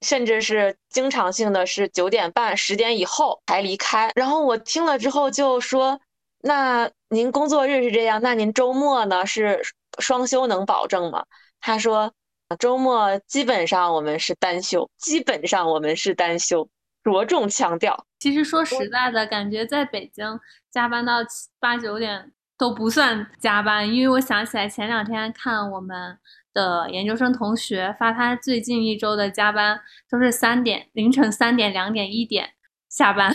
[0.00, 4.10] 甚至是经常性的是九点半、十点以后才离开。
[4.14, 6.00] 然后我听了之后就说，
[6.40, 9.62] 那您工作日是这样，那您周末呢是
[9.98, 11.24] 双休能保证吗？
[11.60, 12.12] 他说。
[12.60, 16.68] 周末基本上我们是单休，基本上我们是单休，
[17.02, 18.06] 着重强调。
[18.20, 20.38] 其实说实在的，感觉在北京
[20.70, 26.16] 加班到七八九点都不算加班，因为我想起来前两天看我们
[26.52, 32.50] 的研究生同学发，他最近一周的加班都是三点凌晨三点、两点、一点
[32.88, 33.32] 下班。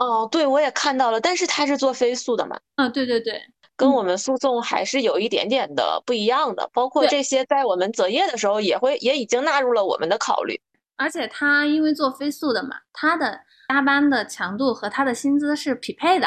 [0.00, 2.58] 哦，对，我也看到了，但是他是做飞速的嘛？
[2.76, 3.40] 嗯，对对对。
[3.76, 10.60] 跟我们诉讼还是有一点点的不一样的，包括这些在我们择业的时候也会也已经纳入了我们的考虑。
[10.96, 16.26] 而且他因为做飞速的嘛，他的加班的强度和他的薪资是匹配的。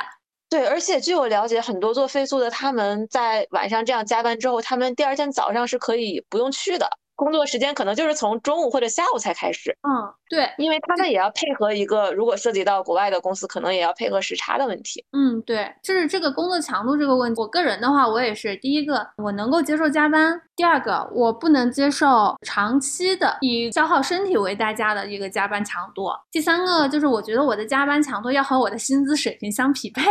[0.50, 6.88] 对，而且据我了解，很多做飞速的他们在晚上这样加班之后，他们第二天早上是可以不用去的。
[7.16, 9.78] 工作时间可能就是从中午或者下午才开始。
[9.88, 15.06] 嗯，对，因为他们也要配合一个，如果涉及到国外的公司，可能也要配合时差的问题。
[15.14, 17.40] 嗯，对，就是这个工作强度这个问题。
[17.40, 30.02] 我个人的话，我也是第一个，我能够接受加班；第二个，我不能接受长期的以消耗身体为代价的一个加班强度；第三个就是我觉得我的加班强度要和我的薪资水平相匹配。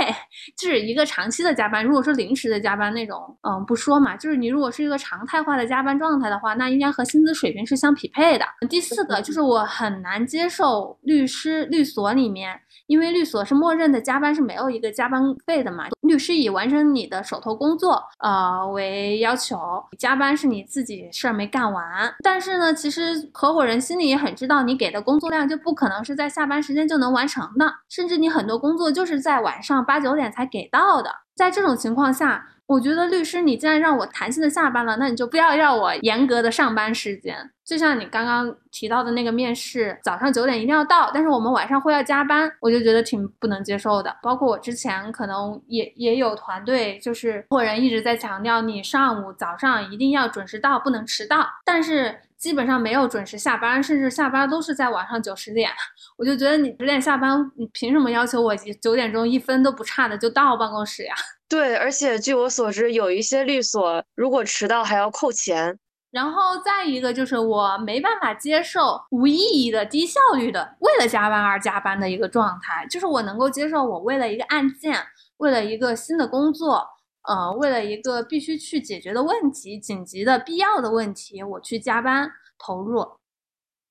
[0.56, 8.44] 就是一个长期的加班，如果说临时的加班那种，嗯，不说嘛，就是你如果是一个常态化的加班状态的话，那应该和薪资水平是相匹配的。
[8.68, 15.86] 第四个就是我很难难接受律师律所里面，因为律所是默认的加班是没有一个加班费的嘛。
[16.02, 19.58] 律师以完成你的手头工作呃为要求，
[19.98, 22.14] 加班是你自己事儿没干完。
[22.22, 31.10] 但是呢，其实合伙人心里也很知道，你给的工作量就不可能是在下班时间就能完成的，甚至你很多工作就是在晚上八九点才给到的。
[31.34, 32.48] 在这种情况下。
[32.66, 37.36] 我觉得律师，你既然让我弹性的下班了，那你就不要让我严格的上班时间。
[37.64, 44.16] 就像你刚刚提到的那个面试，早上九点一定要到，但是我们晚上会要加班，我就觉得挺不能接受的。
[44.22, 55.70] 包括我之前可能也也有团队，就是或人一直在强调你上午早上一定要准时到，不能迟到，但是基本上没有准时下班，甚至下班都是在晚上九十点。
[56.16, 61.14] 我就觉得你十点下班，你凭什么要求我九点钟一分都不差的就到办公室呀？
[61.52, 65.78] 对，而且据我所知，有一些律所如果迟到还要扣钱。
[66.10, 72.86] 然后再一个就是我没办法接受无意义的、低效率的为了加班而加班的一个状态。
[72.88, 74.98] 就是我能够接受我为了一个案件、
[75.36, 76.88] 为了一个新的工作、
[77.28, 83.06] 呃，为了一个必须去解决的问题、紧急的必要的问题，我去加班投入。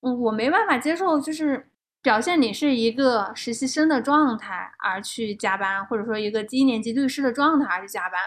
[0.02, 1.70] 嗯，我没办法接受就是。
[2.01, 8.19] 表现你是一个实习生的状态而去加班，或者说一个低年级律师的状态而去加班。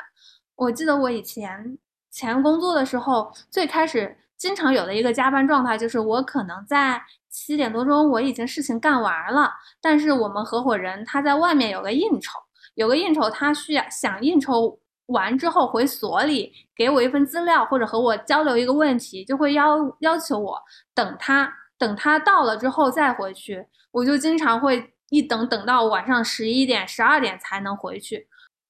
[0.54, 1.76] 我记得我以前
[2.10, 12.38] 前工作的时候，最开始经常有的一个加班状态，就是我可能在七点多钟我已经事情干完了，但是我们合伙人他在外面有个应酬，
[12.76, 20.62] 有个应酬他需要想应酬完之后回所里给我一份资料或者和我交流一个问题，就会要要求我
[20.94, 21.52] 等他。
[21.84, 28.26] 等他到了之后再回去，我就经常会一等等到晚上十一点、十二点才能回去。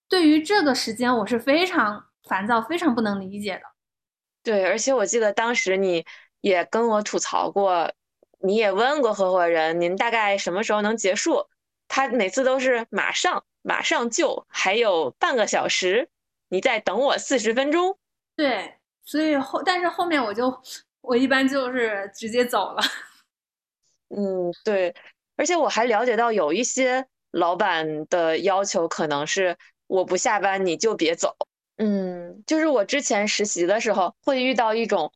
[0.08, 3.62] 对于这个时间，我是非常烦躁，非常不能理解的。
[4.42, 6.04] 对，而且我记得当时你
[6.40, 7.92] 也跟我吐槽过，
[8.40, 11.46] 你也问过合伙人，您大概什么时候能结束？
[11.86, 16.08] 他每次都是马上，马上就，还有半个小时，
[16.48, 17.96] 你再等我四十分钟。
[18.34, 20.50] 对，所以后，但是后面我就，
[21.04, 22.82] 我一般就是直接走了。
[24.16, 24.94] 嗯，对，
[25.36, 31.34] 而且我还了解到有一些老板的要求可能是我不下班你就别走。
[31.76, 35.12] 嗯，就是我之前实习的时候会遇到一种，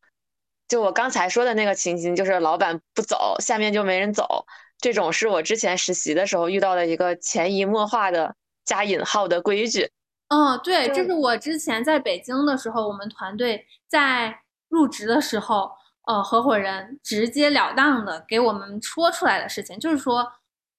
[0.67, 4.45] 就我刚才说的那个情形，就是老板不走，下面就没人走。
[4.79, 8.35] 这种是我之前实习的时候遇到的一个潜移默化的
[8.65, 9.91] 加引号的规矩。
[10.29, 15.71] 嗯，对，这是我之前在北京的时候，我们团队在入职的时候，
[16.09, 20.27] 呃，合伙人直截了当的给我们说出来的事情，就是说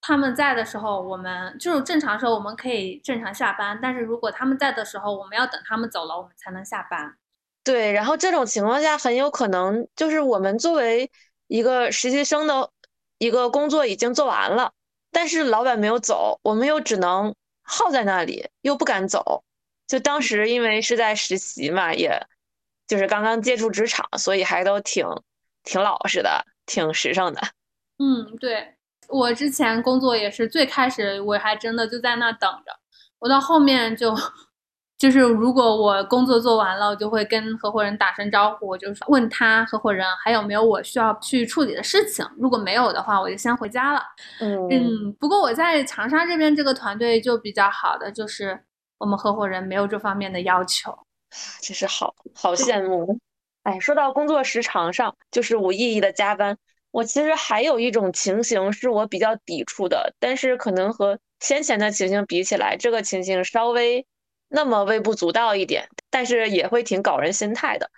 [0.02, 7.16] 他们在的时候，我们就是正常时候我们可以正常下班，但是如果他们在的时候，我们要等他们走了，我们才能下班。
[7.64, 11.12] 对，然后这种情况下很有可能就是我们作为
[11.48, 12.70] 一个实习生的。
[13.22, 14.72] 一个工作已经做完了，
[15.12, 19.44] 但是老板没有走，我们又只能耗在那里，又不敢走。
[19.88, 22.18] 就当时因为是在实习嘛，也
[22.90, 25.06] 就是刚刚接触职场，所以还都挺
[25.64, 27.42] 挺老实的，挺实诚的。
[28.00, 28.76] 嗯，对
[29.08, 32.78] 我之前工作也是，最开始我还真的就在那等着，
[33.20, 34.14] 我到后面就。
[34.98, 42.26] 就是如果我工作做完了，我就会跟合伙人打声招呼，就是问他合伙人还有没有我需要去处理的事情。
[42.38, 44.04] 如果没有的话，我就先回家了。
[44.42, 48.62] 嗯，不过我在长沙这边这个团队就比较好的，就是
[48.98, 50.94] 我们合伙人没有这方面的要求，
[51.62, 53.20] 真是好好羡慕。
[53.64, 56.58] 哎，说到工作时长上，就是无意义的加班。
[56.92, 64.06] 我其实还有一种情形是我比较抵触的，但是可能和先前的情形比起来，这个情形稍微。
[64.52, 67.92] 那么微不足道一点，但是也会挺搞人心态的，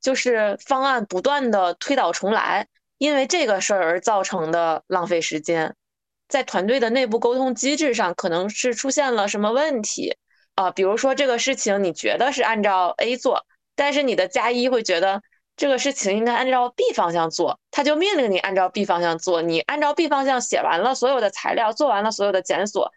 [0.00, 2.66] 就是方案不断的推倒重来，
[2.96, 5.76] 因为这个事儿而造成的浪费时间，
[6.26, 10.16] 在团队的内部沟通机制上可能是出现了什么问题
[10.58, 10.70] 啊？
[10.72, 13.46] 比如说这个事情你觉得是按照 A 做，
[13.76, 15.22] 但是你的加一会觉得
[15.56, 22.92] 这个事情应该按照 B 方向做，他就命令你按照 B 方向做，你按照 B 方向写完了所有的材料，做完了所有的检索。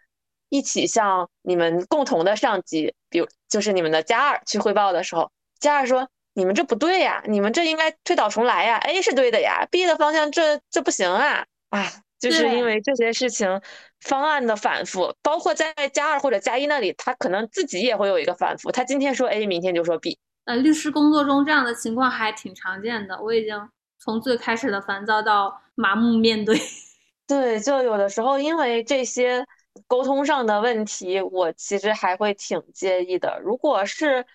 [0.48, 11.90] 一起向你们共同的上级，比如就是你们的加二去汇报的时候，加二说：“你们这不对呀，你们这应该推倒重来呀，A 是对的呀，B 的方向这这不行啊！”啊，
[12.22, 13.60] 就是因为这些事情
[14.00, 20.18] 方案的反复，包括在加二或者加一那里，他可能自己也会有一个反复，他今天说 A，明天就说 B。
[20.44, 23.68] 呃，律师工作中这样的情况还挺常见的，我已经
[23.98, 26.56] 从最开始的烦躁到麻木面对。
[27.26, 29.44] 对，就有的时候因为这些。
[29.86, 33.40] 沟通上的问题，我其实还会挺介意的。
[33.42, 34.26] 如果是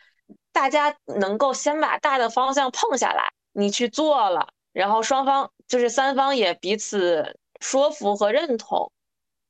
[0.51, 8.91] 大家能够先把大的方向碰下来，你去做了，然后双方就是三方也彼此说服和认同，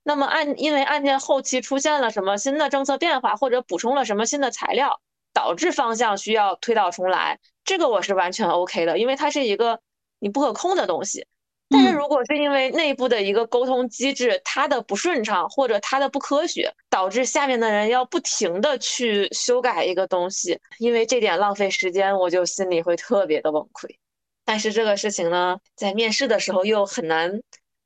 [0.03, 4.99] 那么案因为案件后期出现了什么新的政策变化，或者补充了什么新的材料，
[5.33, 9.79] 导致方向需要推倒重来，这个我是完全 OK 的，因为它是一个
[10.19, 11.27] 你不可控的东西。
[11.69, 23.97] 但是如果是因为内部的一个沟通机制它的不顺畅或者它的不科学，导致下面的人要不停的去修改一个东西，因为这点浪费时间，我就心里会特别的崩溃。
[24.45, 27.41] 但是这个事情呢，在面试的时候又很难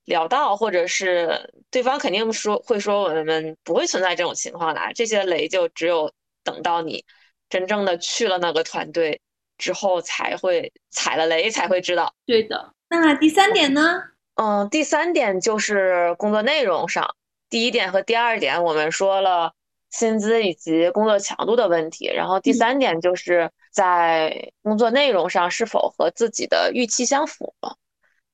[0.06, 6.12] 聊到，或者是对方肯定说会说我们不会存在这种情况的，这些雷就只有
[6.44, 7.06] 等到你
[7.50, 9.22] 真正的去了那个团队
[9.58, 12.14] 之后才会踩了雷才会知道。
[12.26, 12.74] 对的。
[12.90, 14.02] 那第三点呢？
[14.36, 17.16] 嗯，第三点就是工作内容上。
[17.50, 19.54] 第一点和第二点我们说了
[19.92, 27.54] 薪资以及工作强度的问题，然后第三点就是在工作内容上是否和自己的预期相符。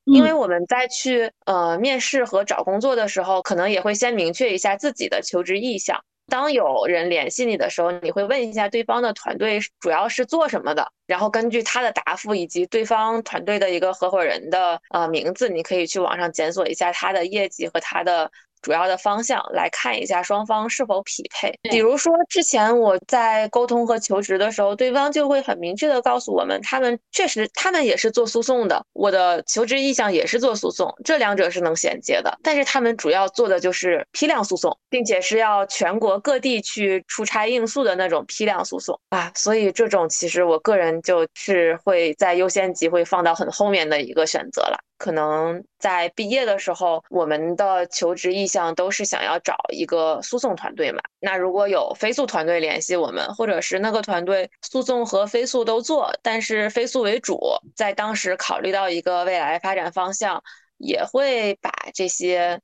[0.08, 6.02] 因为我们在去呃面试和找工作的时候，可能也会先明确一下自己的求职意向。
[6.30, 18.32] 当有人联系你的时候，你会问一下对方的团队主要是做什么的，然后根据他的答复以及对方团队的一个合伙人的呃名字，你可以去网上检索一下他的业绩和他的。
[18.62, 21.54] 主要的方向来看一下双方是否匹配。
[21.64, 32.38] 比如说，之前我在沟通和求职的时候，对方就会很明确的告诉我们，他们确实他们也是做诉讼的，我的求职意向也是做诉讼，这两者是能衔接的。
[32.44, 39.32] 但是他们主要做的就是批量诉讼，并且是要全国各地去出差应诉的那种批量诉讼啊。
[39.36, 44.78] 所以这种其实我个人就是会在优先级会放到很后面的一个选择了。
[44.98, 51.00] 可能在毕业的时候，我们的求职意向都是想要找一个诉讼团队嘛。
[51.20, 57.40] 那如果有非诉团队联系我们，或者是那个团队诉讼和非诉都做，但是非诉为主，
[57.76, 60.44] 在当时考虑到一个未来发展方向，
[60.78, 62.60] 也会把这些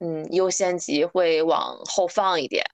[0.00, 2.64] 嗯优先级会往后放一点。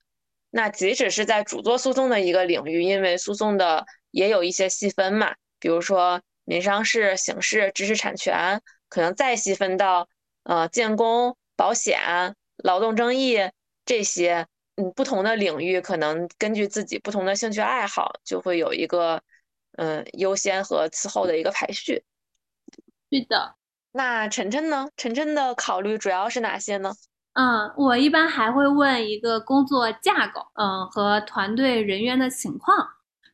[0.51, 8.61] 那即使是在主做诉讼的一个领域，因为诉讼的也有一些细分嘛，比如说民商事、刑事、知识产权。
[8.91, 10.07] 可能再细分到，
[10.43, 13.39] 呃，建工、保险、劳动争议
[13.87, 19.23] 这些，嗯，不同的领域，可能根据自己不同的兴趣爱好，就会有一个，
[19.79, 22.05] 嗯，优先和次后的一个排序。
[23.09, 23.55] 对的。
[23.93, 24.89] 那晨晨呢？
[24.97, 26.93] 晨晨的考虑主要是哪些呢？
[27.33, 32.89] 嗯，我一般还会问一个工作架构，嗯，和团队人员的情况。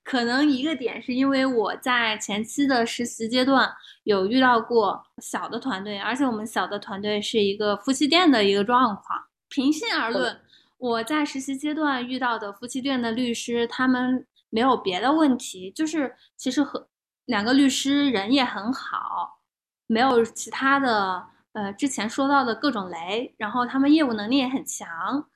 [0.07, 3.69] 可能一个点是因为我在前期的实习阶段
[4.05, 9.27] 有遇到过小的团队，而且我们小的团队是一个夫妻店的一个状况。
[9.49, 10.41] 平心而论，
[10.79, 16.87] 我在实习阶段遇到的夫妻店的律师，他们没有别的问题，就是其实和
[17.25, 19.41] 两个律师人也很好，
[19.89, 25.29] 没有其他的呃之前说到的各种雷，然后他们业务能力也很强，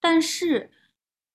[0.00, 0.72] 但是。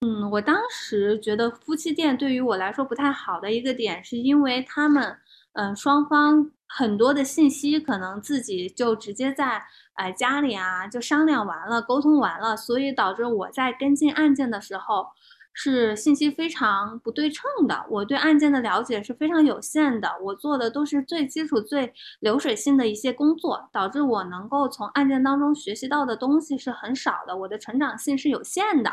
[0.03, 5.15] 嗯，我当时觉得夫妻店对于我来说不太好的一个点，是因为他们，
[5.53, 9.61] 嗯，双方很多的信息可能自己就直接在，
[9.93, 15.05] 呃家里啊就商量完了，沟通完了，所以导致我在跟进案件的时候，
[15.53, 17.85] 是信息非常不对称的。
[17.87, 28.91] 我对案件的了解是非常有限的，我做的都是最基础、最流水性的一些工作，导致我能够从案件当中学习到的东西是很少的，我的成长性是有限的。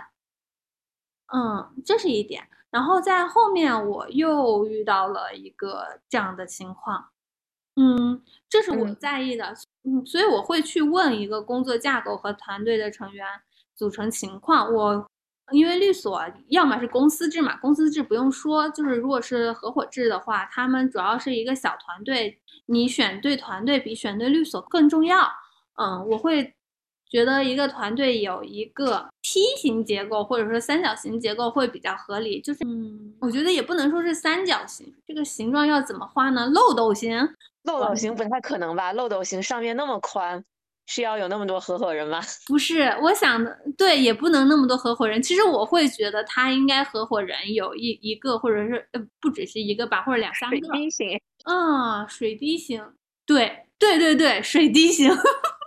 [1.32, 2.48] 嗯，这是一点。
[2.70, 7.08] 然后在后面我又遇到了一个这样的情况，
[7.76, 9.54] 嗯，这是我在意的，
[9.84, 13.26] 嗯，所以我会去问一个工作架构和团队的成员
[13.74, 14.70] 组成情况。
[14.72, 15.08] 我
[15.50, 25.26] 因为律所要么是公司制嘛，公司制不用说，就是如果是合伙制的话，他们主要是一个小团队，你选对团队比选对律所更重要。
[25.76, 26.54] 嗯，我会。
[27.10, 36.46] 觉得一个团队有一个梯形结构或者说三角形结构会比较合理，就是嗯，我觉得也不能说是三角形，这个形状要怎么画呢？
[36.48, 37.28] 漏斗形？
[37.64, 38.92] 漏斗形不太可能吧？
[38.92, 40.42] 漏斗形上面那么宽，
[40.86, 42.20] 是要有那么多合伙人吗？
[42.48, 45.22] 不是，我想的对，也不能那么多合伙人。
[45.22, 50.56] 其实我会觉得他应该合伙人有一一个或者是呃不只是一个吧，或者两三个。
[50.56, 51.20] 水滴形。
[51.44, 52.82] 啊，水滴形。
[53.26, 55.10] 对对对对，水滴形。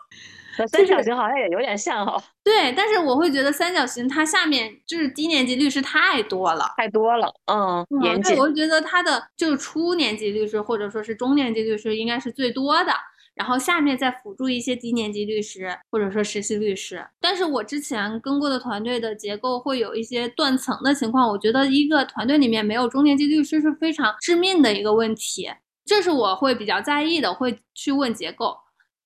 [0.57, 8.37] 和三角形好像也有点像哈，对，但是我会觉得三角形它下面就是低年级律师太多了，太多了，嗯，严谨。
[8.37, 12.91] 我会觉得他的就是初年级律师或者说是中年级律师应该是最多的，
[13.33, 17.05] 然后下面再辅助一些低年级律师或者说实习律师。
[17.19, 25.49] 但是我之前跟过的团队的结构会有一些断层的情况，我觉得一个团队里面没有中年级律师是非常致命的一个问题，
[25.85, 28.57] 这是我会比较在意的，会去问结构。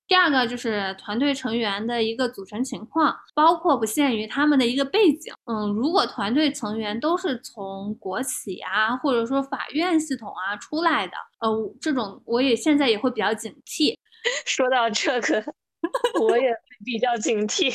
[0.08, 5.34] 第二个就是团队成员的一个组成情况，包括不限于他们的一个背景。
[5.46, 13.96] 嗯，如果团队成员都是从国企啊，或者说法院系统啊出来的，呃，这种我也现在也会比较警惕。
[14.46, 15.44] 说到这个，
[16.20, 16.52] 我也
[16.84, 17.74] 比较警惕。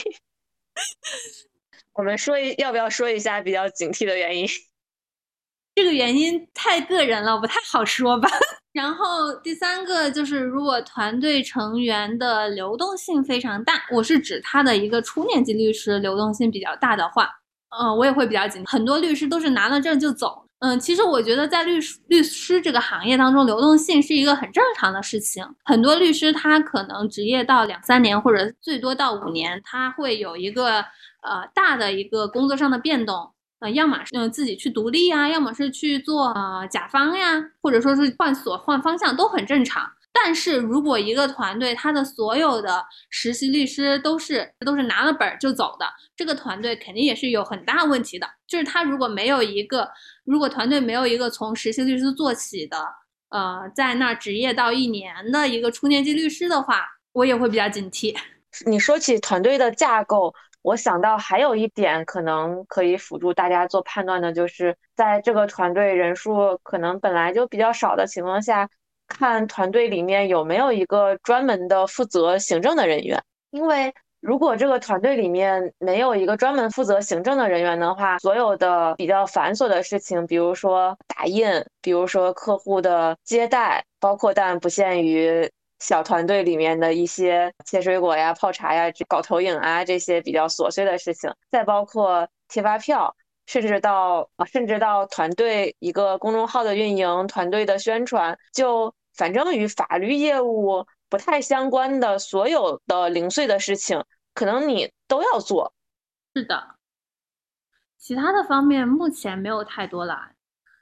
[1.93, 4.47] 我们说一，要不要说一下比较警惕的原因？
[5.75, 8.29] 这个原因太个人了，不太好说吧。
[8.73, 17.29] 然后第三个就是，如果团队成员的流动性非常大，我是指他的一个初年级律师流动性比较大的话，
[17.77, 18.63] 嗯，我也会比较紧。
[18.65, 25.45] 很多律师都是拿了证就走，嗯，其实我觉得在律律师这个行业当中，流动性是一个很正常的事情。
[25.65, 30.79] 很多律师他可能职业到两三年，或者最多到五年，他会有一个
[31.23, 33.33] 呃大的一个工作上的变动。
[33.61, 39.89] 呃，要么是嗯自己去独立呀，要么是去做呃甲方呀，或者说是换所换方向都很正常。
[40.11, 45.85] 但是如果一个团队他的所有的实习律师都是都是拿了本就走的，
[46.17, 48.27] 这个团队肯定也是有很大问题的。
[48.47, 49.87] 就是他如果没有一个，
[50.25, 52.77] 如果团队没有一个从实习律师做起的，
[53.29, 56.83] 呃，在那儿执业到一年的一个初年级律师的话，
[57.13, 58.13] 我也会比较警惕。
[58.65, 60.33] 你说起团队的架构。
[60.63, 68.69] 我想到还有一点可能可以辅助大家做判断的，就是在这个团队人数可能本来就比较少的情况下，
[69.07, 73.19] 看团队里面有没有一个专门的负责行政的人员。
[73.49, 81.47] 因为如果这个团队里面没有一个专门负责行政的人员的话，所有的比较繁琐的事情，比如说打印，
[81.81, 85.49] 比如说客户的接待，包括但不限于。
[85.81, 93.15] 小团队里面的一些切水果呀、泡茶呀、搞投影啊这些比较琐碎的事情，再包括贴发票，
[93.47, 104.05] 甚至到甚至到团队一个公众号的运营、团队的宣传，就反正与法律业务不太相关的所有的零碎的事情，
[104.35, 105.73] 可能你都要做。
[106.35, 106.75] 是的，
[107.97, 110.31] 其他的方面目前没有太多了，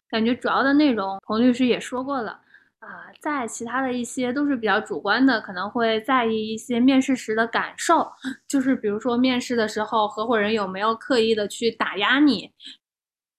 [0.09, 2.41] 感觉主要的内容彭律师也说过了。
[2.79, 8.09] 啊，在其他的一些都是比较主观的，可能会在意一些面试时的感受，
[8.47, 12.49] 就是比如说面试的时候，合伙人有没有刻意的去打压你，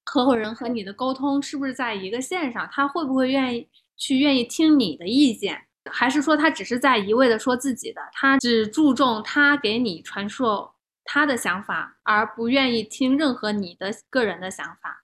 [0.04, 3.66] 合伙人和你的沟通是不是在一个线上，他会不会愿意
[3.96, 5.58] 去愿意听你的意见，
[5.90, 10.70] 还是说他只是在一味的说自己的，他只注重他给你传授
[11.04, 14.99] 他的想法，而不愿意听任何你的个人的想法。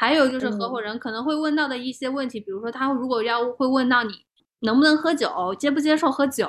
[0.00, 4.14] 还有就是合伙人可能会问到的一些问题，比如说他如果要会问到你
[4.60, 6.48] 能不能喝酒，接不接受喝酒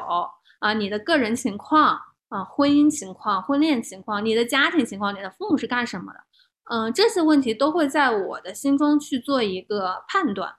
[0.60, 2.00] 啊，你的个人情况
[2.30, 6.20] 啊，婚姻情况、婚恋情况、你的家庭情况、你的父母是干什么的，
[6.74, 10.56] 嗯，这些问题都会在我的心中去做一个判断。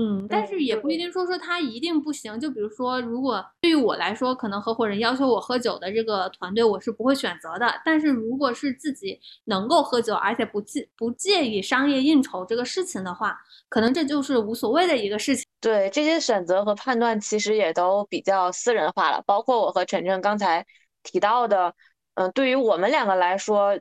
[0.00, 2.40] 嗯，但是也不一定说说他一定不行。
[2.40, 7.70] 就比如说，如果对于我来说，可能合伙人要求我喝酒的这个团队，我是不会选择的。
[7.84, 13.38] 但是如果是自己能够喝酒，而且不介不介意商业应酬这个事情的话，
[13.68, 15.44] 可能这就是无所谓的一个事情。
[15.60, 19.22] 对这些选择和判断，其实也都比较私人化了。
[19.26, 20.64] 包括我和晨晨刚才
[21.02, 21.74] 提到的，
[22.14, 23.78] 嗯，对于我们两个来说，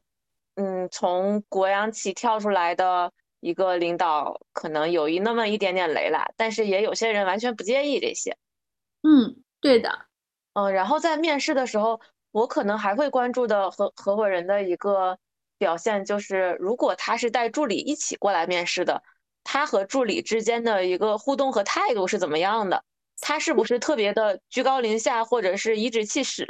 [0.56, 3.10] 嗯，从国央企跳出来的。
[3.40, 8.38] 一个领导可能有一那么一点点雷了，但是也有些人完全不介意这些。
[9.02, 10.08] 嗯，对的。
[10.54, 15.18] 嗯，然后在面试的时候，我可能还会关注的合合伙人的一个
[15.58, 19.02] 表现，就是如果他是带助理一起过来面试的，
[19.44, 22.84] 他和助理之间的一个互动和态度是怎么样的？
[23.22, 26.48] 他是不是特别的居高临下，或者是颐指气使？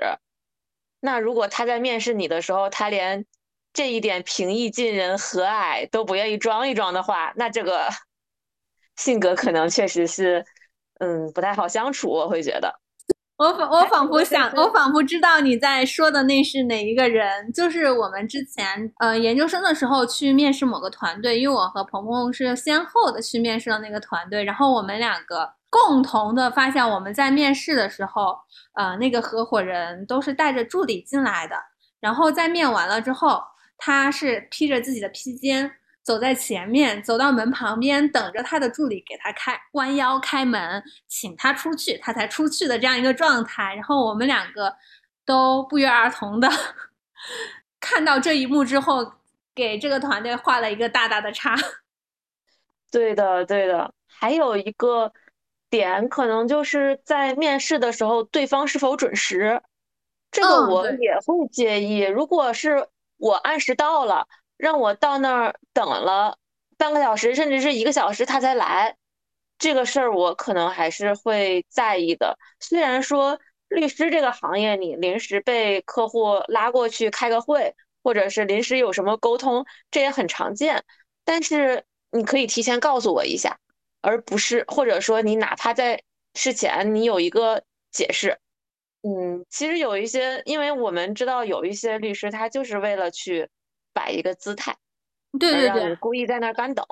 [0.99, 3.25] 那如果他在面试你的时候，他连
[3.71, 7.87] 这一点平易近人、和蔼都不愿意装一装的话，那这个
[8.97, 10.43] 性格可能确实是，
[10.99, 12.09] 嗯，不太好相处。
[12.09, 12.73] 我会觉得，
[13.37, 28.35] 我仿我仿佛想，我仿佛知道你在说的那是哪一个人，就是我们之前呃研究生的时候去面试某个团队，因为我和鹏鹏是先后的去面试了那个团队，然后我们两个共同的发现，我们在面试的时候，
[28.73, 31.55] 呃，那个合伙人都是带着助理进来的，
[32.01, 33.41] 然后在面完了之后。
[33.81, 35.71] 他是披着自己的披肩
[36.03, 43.73] 走在前面，走到门旁边，等着他的助理给他开弯腰开门，请他出去，他才出去的这样一个状态。
[43.75, 44.75] 然后我们两个
[45.25, 46.49] 都不约而同的
[47.79, 49.13] 看到这一幕之后，
[49.55, 51.55] 给这个团队画了一个大大的叉。
[52.91, 53.93] 对的，对的。
[54.07, 55.13] 还有一个
[55.69, 59.61] 点，可能就是在面试的时候，对方是否准时，
[60.31, 62.01] 这个我也会介意。
[62.01, 62.87] 如果是。
[63.19, 66.39] 我按时到了，让我到那儿等了
[66.77, 68.95] 半个小时，甚至是一个小时，他才来。
[69.59, 72.39] 这个事儿我可能还是会在意的。
[72.61, 80.85] 虽然说律师这个行业，你临时被客户拉过去开个会，或者是临时有什么沟通，这也很常见。
[81.25, 83.59] 但是你可以提前告诉我一下，
[84.01, 86.01] 而不是或者说你哪怕在
[86.35, 88.39] 事前你有一个解释。
[89.01, 93.49] 嗯，其实有一些，因为我们知道有一些律师，他就是为了去
[93.93, 94.75] 摆一个姿态，
[95.39, 96.85] 对对对，故意在那儿干等。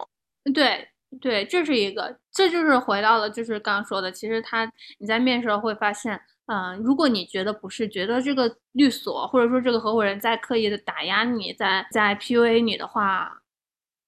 [0.53, 0.88] 对
[1.20, 13.41] 对，这是一个，这就是回到了，就是刚刚说的，其实他你在面试会发现，嗯，如果你觉得不是，觉得这个律所或者说这个合伙人在刻意的打压你，在在 PUA 你的话，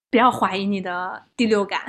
[0.09, 1.81] 不要怀疑你的第六感。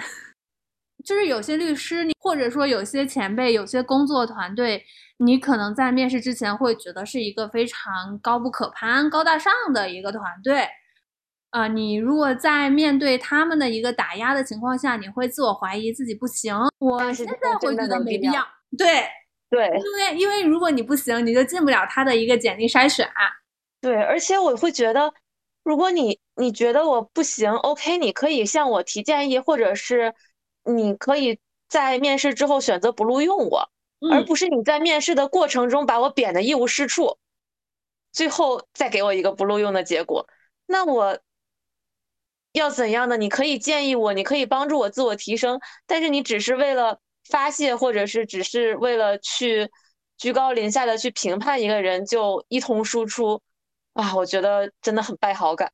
[1.05, 4.85] 就是有些律师，你或者说有些前辈，有些工作团队。
[5.23, 10.67] 你可能在面试之前会觉得是一个非常高不可攀、高大上的一个团队，
[11.51, 16.57] 啊，你如果在面对他们的一个打压的情况下，你会自我怀疑自己不行。
[16.79, 18.43] 我现在会觉得没必要。
[18.79, 19.07] 对
[19.51, 23.07] 对，因为因为如果你不行，你就进不了他的一个简历筛选。
[23.83, 25.13] 对，而且我会觉得，
[25.65, 30.15] 如果你你觉得我不行，OK，你可以向我提建议，或者是
[30.65, 31.39] 你可以
[31.69, 33.71] 在面试之后选择不录用我。
[34.11, 37.19] 而不是你在面试的过程中把我贬得一无是处，
[38.13, 40.27] 最后再给我一个不录用的结果，
[40.65, 41.19] 那我
[42.53, 43.19] 要怎样呢？
[43.19, 46.99] 你可以建议我，你可以帮助我自我提升，但是你只是为了
[47.29, 49.71] 发泄，或者是只是为了去
[50.17, 53.43] 居高临下的去评判一个人，就一通输出，
[53.93, 55.71] 啊，我觉得真的很败好感。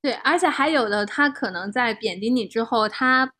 [0.00, 3.32] 对，而且还有的，他可能在贬低你之后，他。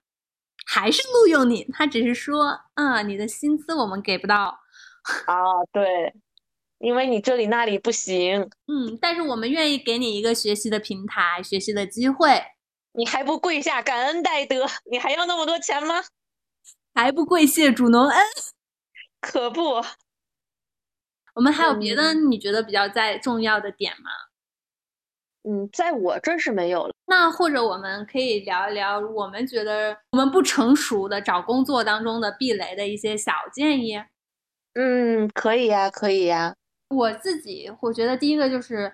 [0.67, 4.59] 还是录用你，他只是说，啊，你的薪资我们给不到，
[5.27, 5.35] 啊，
[5.73, 6.15] 对，
[6.79, 8.43] 因为你这里那里不行。
[8.67, 12.43] 嗯，但是我们愿意给你一个学习的平台，学习的机会。
[12.95, 14.67] 你还不跪下感恩戴德？
[14.91, 16.03] 你还要那么多钱吗？
[16.95, 18.25] 还不跪谢主隆恩？
[19.21, 19.83] 可不。
[21.35, 24.11] 我们还有别的你觉得比较在重要的点吗？
[25.45, 26.95] 嗯，在我这是没有了。
[27.15, 34.03] 那或者我们可以聊一聊我们觉得我们不成熟的找工作当中的避雷的一些小建议。
[34.73, 36.55] 嗯，可以呀，可以呀。
[36.89, 38.91] 我自己我觉得第一个就是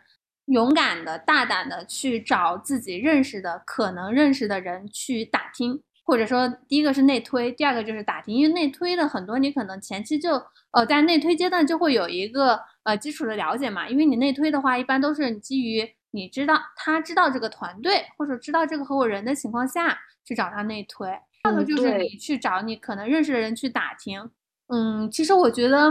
[0.46, 8.34] 勇敢的、大胆的去找自己认识的、可能认识的人去打听，或者说第一个是内推，第二个就是打听。
[8.34, 10.42] 因为内推的很多，你可能前期就
[10.72, 13.88] 呃在内推阶段就会有一个呃基础的了解嘛。
[13.88, 15.88] 因为你内推的话，一般都是基于。
[16.11, 21.09] 你知道他知道这个团队或者知道这个合伙人的情况下去找他内推，
[21.44, 24.30] 要么就是你去找你可能认识的人去打听。
[24.68, 25.90] 嗯，其实我觉得，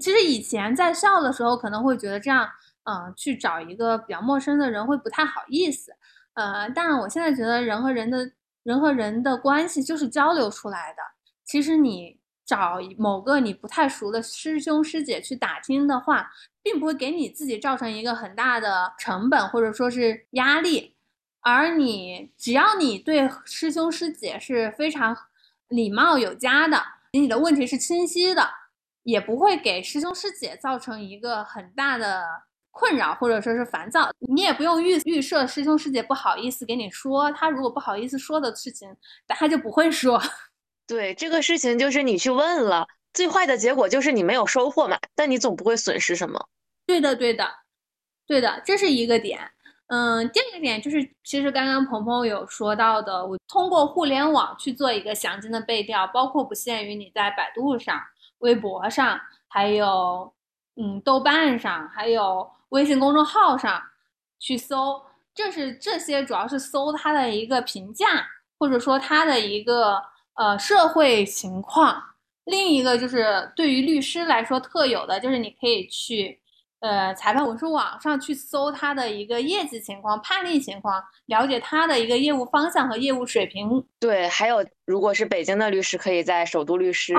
[0.00, 2.48] 其实以前在校的时候可能会觉得这样，
[2.84, 5.92] 嗯，去找一个比较陌生的人会不太好意思。
[6.34, 8.30] 呃，但我现在觉得人和人的
[8.62, 10.98] 人和人的关系就是交流出来的。
[11.44, 12.18] 其实你。
[12.46, 16.30] 找某个你不太熟的师兄师姐去打听的话，
[16.64, 20.96] 并不会给你自己造成一个很大的成本或者说是压力，
[21.42, 25.14] 而你只要你对师兄师姐是非常
[25.68, 28.48] 礼貌有加的，你的问题是清晰的，
[29.02, 32.24] 也不会给师兄师姐造成一个很大的
[32.70, 34.10] 困扰或者说是烦躁。
[34.20, 38.88] 你也不用预预设师兄师姐不好意思给你说，他如果不好意思说的事情，
[39.28, 40.18] 他就不会说。
[40.88, 46.48] 对这个事情，就是你去问了，最坏的结果就是你没有收获嘛，但你总不会损失什么。
[46.86, 47.48] 对的，对的，
[48.26, 49.50] 对的，这是一个点。
[49.88, 58.00] 嗯，第二个点就是，其实刚刚鹏鹏有说到的，我通过互联网去做一个详尽的背调，包括不限于你在百度上、
[58.38, 60.32] 微博上，还有
[60.76, 63.82] 嗯豆瓣上，还有微信公众号上
[64.38, 65.02] 去搜，
[65.34, 68.26] 这是这些主要是搜它的一个评价，
[68.58, 70.02] 或者说它的一个。
[70.36, 72.02] 呃，社会情况，
[72.46, 76.40] 另一个就是对于律师来说特有的，就是你可以去
[76.84, 83.82] 呃裁判文书网上去搜他的一个业绩情况、判例情况，了解他的一个业务方向和业务水平。
[83.98, 87.14] 对，还有如果是北京的律师，可以在首都律师；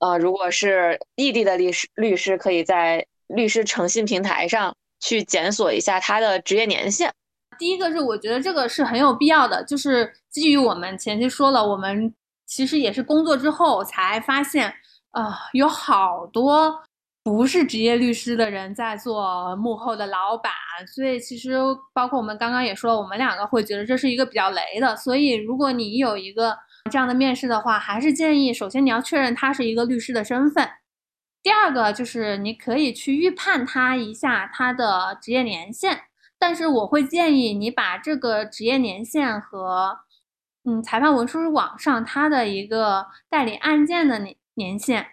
[0.00, 7.12] 呃，如果是异地的律师，律师可以在律师诚信平台上去检索一下他的职业年限。
[7.58, 12.14] 第一个是我觉得这个是很有必要的，就是基于我们前期说了我们。
[12.48, 14.72] 其实也是工作之后才发现，
[15.10, 16.80] 啊，有好多
[17.26, 20.52] 不是职业律师的人在做幕后的老板，
[20.86, 21.56] 所以其实
[21.92, 24.94] 包括我们刚刚也说，我们两个会觉得这是一个比较雷的。
[24.94, 26.56] 所以如果你有一个
[26.88, 30.70] 这样的面试的话，还是建议首先你要确认他是一个律师的身份，
[31.42, 36.02] 第二个就是你可以去预判他一下他的职业年限，
[36.38, 39.98] 但是我会建议你把这个职业年限和。
[40.68, 45.06] 嗯，裁判文书网上它的一个代理案件的年年限，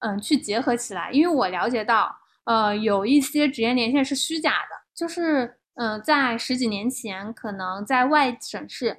[0.00, 8.98] 嗯，去结合起来，因为我了解到，呃，有一些职业年限是虚假的，就是，嗯，在十几年前，可能在外省市，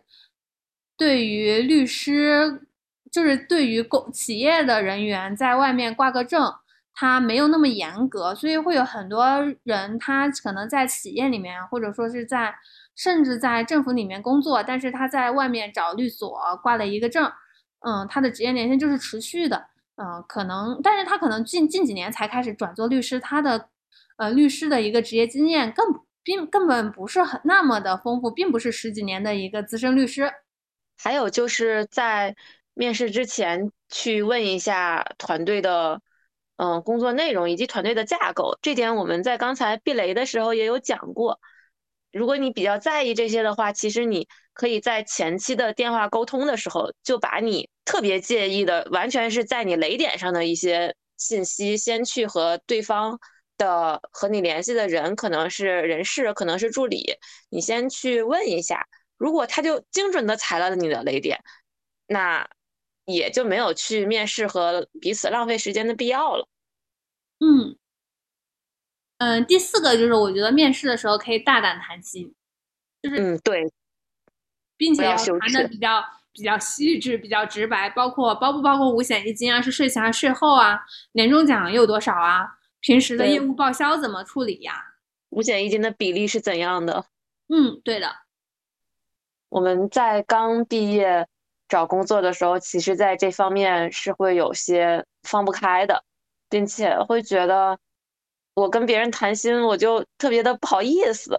[0.98, 2.68] 对于律师，
[3.12, 6.54] 就是对于公企业的人员在外面挂个证，
[6.94, 9.26] 他没有那么严格，所以会有很多
[9.64, 12.56] 人，他可能在企业里面，或者说是在。
[12.94, 17.32] 甚至在政府里面工作，但是他在外面找律所挂了一个证，
[17.80, 19.70] 嗯，他的职业年限就是持续的，
[20.02, 23.70] 嗯，可能，但是他可能近近几年才开始转做律师，他的，
[24.18, 25.86] 呃，律师的一个职业经验更
[26.24, 30.32] 并根本不是很那么的丰富，并不是十几年的一个资深律师。
[30.98, 32.36] 还有就是在
[32.74, 36.02] 面试之前去问一下团队的，
[36.56, 41.40] 嗯，工作内容以及团队的架构，这点我们在刚才避雷的时候也有讲过。
[42.12, 53.20] 如果你比较在意这些的话，其实你可以在前期的电话沟通的时候，就把你特别介意的，完全是在你雷点上的一些信息，先去和对方
[53.58, 57.16] 的和你联系的人，可能是人事，可能是助理，
[57.50, 58.88] 你先去问一下。
[59.18, 61.40] 如果他就精准的踩了你的雷点，
[62.08, 62.50] 那
[63.06, 66.48] 也就没有去面试和彼此浪费时间的必要了。
[67.40, 67.78] 嗯。
[69.22, 72.34] 嗯，第四个就是我觉得面试的时候可以大胆谈心，
[73.04, 73.72] 就是嗯对，
[74.76, 76.04] 并且要谈的比较
[76.34, 80.80] 比较细致、比较直白，包括包不包括五险一金啊，是税前还是税后啊？
[81.12, 82.58] 年终奖有多少啊？
[82.80, 84.74] 平时的业务报销怎么处理呀？
[85.30, 87.06] 五险一金的比例是怎样的？
[87.50, 88.12] 嗯，对的。
[89.50, 91.28] 我们在刚毕业
[91.70, 96.04] 找工作的时候，其实在这方面是会有些放不开的。
[96.52, 97.80] 并且会觉得
[98.54, 101.36] 我跟别人谈心，我就特别的不好意思。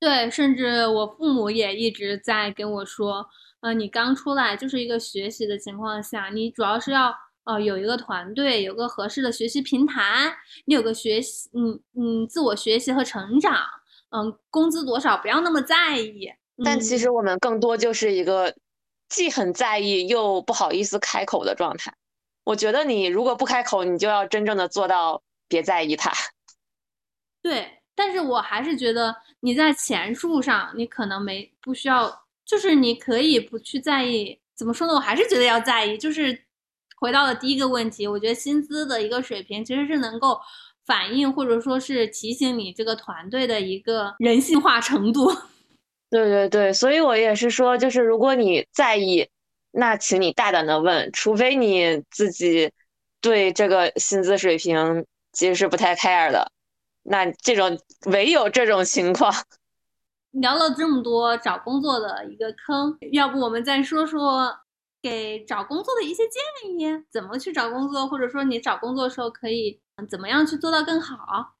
[0.00, 3.26] 对，甚至我父母也一直在跟我说，
[3.60, 7.12] 呃，你刚出来就是一个学习的情况下，你主要是要
[7.44, 10.32] 呃有一个团队，有个合适的学习平台，
[10.66, 13.56] 你有个学习，嗯嗯，自我学习和成长，
[14.10, 16.30] 嗯，工资多少不要那么在意。
[16.64, 18.54] 但其实我们更多就是一个
[19.08, 21.92] 既很在意又不好意思开口的状态。
[22.44, 26.12] 我觉得你如果不开口，你就要真正的做到别在意他。
[27.42, 34.38] 对，但是我还是觉得你在钱数上，你可能没不需要，就是你可以不去在意。
[34.54, 34.94] 怎么说呢？
[34.94, 35.96] 我还是觉得要在意。
[35.96, 36.44] 就是
[36.96, 40.40] 回到了第一个问题，我觉得薪资的一个水平其实是能够
[40.84, 45.32] 反映或者说是提醒你这个团队的一个人性化程度。
[46.10, 49.28] 对对对，所以我也是说，就是如果你在意。
[49.70, 52.72] 那请你大胆的问，除非你自己
[53.20, 55.04] 对这个薪资水平
[55.38, 56.50] 其实是不太 care 的，
[57.04, 59.32] 那这种唯有这种情况。
[60.32, 64.52] 聊了这么多找工作的一个坑，要不我们再说说
[65.00, 69.80] 给找工作的一些建议，怎么去找工作，或者说你找工作的时候可以
[70.10, 71.54] 怎么样去做到更好？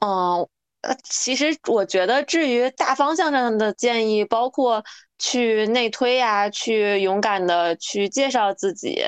[0.00, 0.48] 哦。
[0.82, 4.82] 呃，其实我觉得，至于大方向上的建议，包括
[5.18, 8.98] 去内推呀，去勇敢的去介绍自己，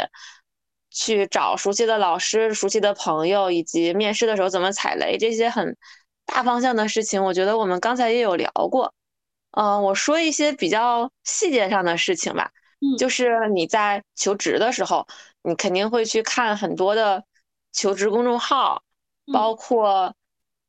[0.93, 5.77] 去找熟悉的老师、熟悉的朋友，以及面试的时候怎么踩雷，这些很
[6.27, 8.95] 大方向的事情，我觉得我们刚才也有聊过。
[9.53, 12.51] 嗯，我说一些比较细节上的事情吧。
[12.81, 15.07] 嗯，就是你在求职的时候，
[15.43, 17.25] 你肯定会去看很多的
[17.73, 18.83] 求职公众号，
[19.33, 20.15] 包括。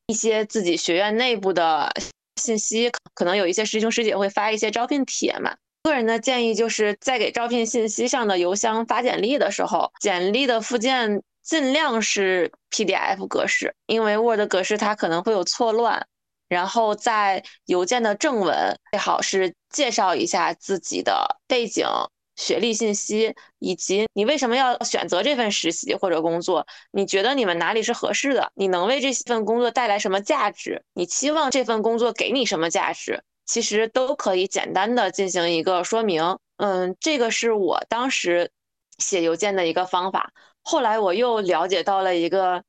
[0.07, 1.89] 一些自己学院内部的
[2.35, 5.55] 信息，可能有一些师兄师姐会发一些招聘帖嘛。
[5.83, 16.07] 个人的建议就是在给招聘信息上的邮箱发简历的时候，简历的附件尽量是 PDF 格式，因为 Word 格式它可能会有错乱。
[16.47, 21.85] 然后在邮件的正文最好是介绍一下自己的背景。
[22.35, 26.65] 学历信息以及你为什么要选择这份实习或者工作？
[26.91, 28.51] 你觉得你们哪里是合适的？
[28.55, 30.83] 你能为这份工作带来什么价值？
[30.93, 33.23] 你期望这份工作给你什么价值？
[33.45, 36.37] 其实都可以简单的进行一个说明。
[36.57, 38.51] 嗯，这个是我当时
[38.97, 40.31] 写邮件的一个方法。
[40.61, 42.63] 后来我又了解到了一个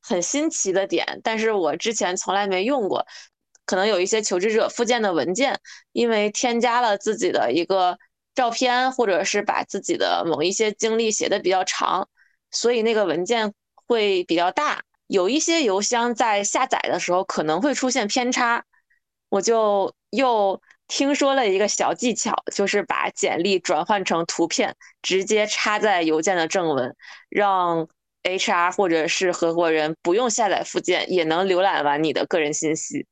[0.00, 3.06] 很新奇的点，但是我之前从来没用过。
[3.64, 5.60] 可能有一些求职者附件的文件，
[5.92, 7.98] 因为添加了自己的一个。
[8.36, 12.06] 照片，或者是把自己的某一些经历写的比较长，
[12.50, 13.54] 所以那个文件
[13.86, 14.82] 会比较大。
[15.06, 18.62] 有一些邮箱在下载的时候可能会出现偏差，
[19.30, 26.96] 我就又听说了一个小技巧，就是把简历转换成图片，直接插在邮件的正文，
[27.28, 27.86] 让
[28.22, 33.06] HR 或者是合伙人不用下载附件也能浏览完你的个人信息。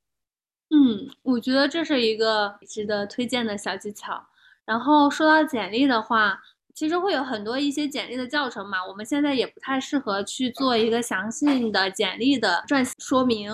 [0.71, 4.27] 嗯，我觉得这是一个值得推荐的小技巧。
[4.65, 6.41] 然后说到简历的话，
[6.75, 13.53] 其实会有很多一些简历的教程嘛，我们现在也不太适合去做一个详细的简历的撰写说明。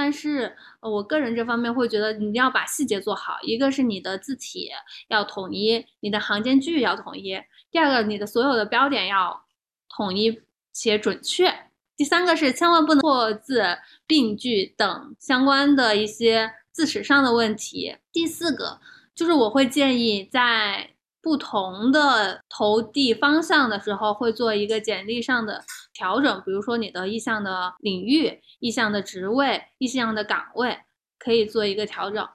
[0.00, 3.36] 但是我个人这方面会觉得，你要把细节做好。
[3.42, 4.70] 一个是你的字体
[5.08, 7.36] 要统一，你的行间距要统一；
[7.72, 9.42] 第二个，你的所有的标点要
[9.88, 10.40] 统一
[10.72, 11.50] 且准确；
[11.96, 13.64] 第三个是千万不能错字、
[14.06, 18.78] 病句等相关的一些字词上的问题；第四个。
[19.16, 20.90] 就是我会建议在
[21.20, 26.42] 不同的投递方向的时候，会做一个简历上的调整。
[26.46, 30.78] 比如说你的意向的领域、意向的职位、意向的岗位，
[31.18, 32.26] 可以做一个调整。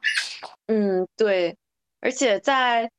[0.67, 1.57] 嗯，对。
[2.01, 2.91] 而且在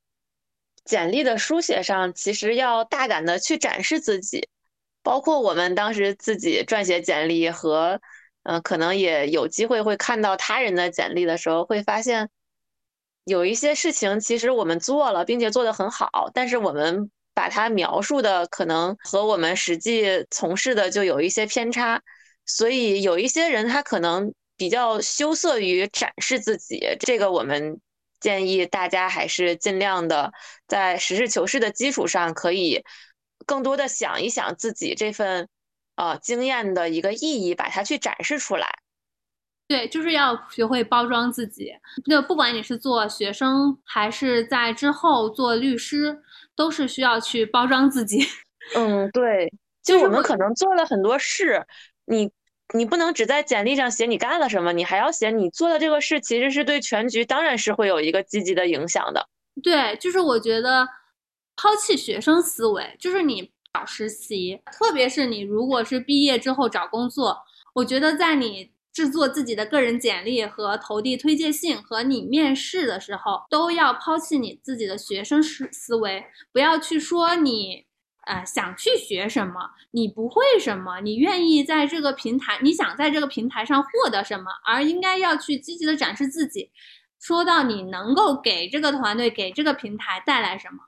[0.84, 4.48] 简历的书写上，其实要大胆的去展示自己。
[5.02, 8.00] 包括我们当时自己撰写简历和，
[8.44, 12.30] 嗯，可能也有机会会看到他人的简历的时候，会发现。
[13.24, 22.02] 有一些事情其实我们做了，并且做得很好，但是我们把它描述的可能和我们实际从事的就有一些偏差，
[22.44, 26.80] 所以有一些人他可能比较羞涩于展示自己。
[27.00, 27.80] 这个我们
[28.20, 30.32] 建议大家还是尽量的
[30.68, 32.84] 在实事求是的基础上，可以
[33.46, 35.48] 更多的想一想自己这份
[35.96, 38.68] 呃经验的一个意义，把它去展示出来。
[39.66, 41.72] 对，就是要学会包装自己。
[42.08, 46.22] 就不管你是做学生，还是在之后做律师，
[46.54, 48.26] 都是需要去包装自己。
[48.76, 49.52] 嗯，对，
[49.82, 51.66] 就我们可能做了很多事，
[52.06, 52.30] 你
[52.74, 59.26] 你不能只在简历上写你干了什么，你还要写你做的这个事其实是对全局，当然是会有一个积极的影响的。
[59.62, 60.86] 对，就是我觉得
[61.56, 67.38] 抛弃学生思维，就是你找实习，特别是你如果是毕业之后找工作，
[67.74, 77.84] 我觉得在你制作自己的个人简历和投递推荐信和你面试的时候，都要抛弃你自己的学生思思维，不要去说你。
[78.26, 79.60] 呃，想去学什么？
[79.90, 80.98] 你不会什么？
[81.02, 82.58] 你愿意在这个平台？
[82.62, 84.46] 你想在这个平台上获得什么？
[84.64, 86.70] 而应该要去积极的展示自己。
[87.20, 90.78] 说到你能够给这个团队、给这个平台带来什么？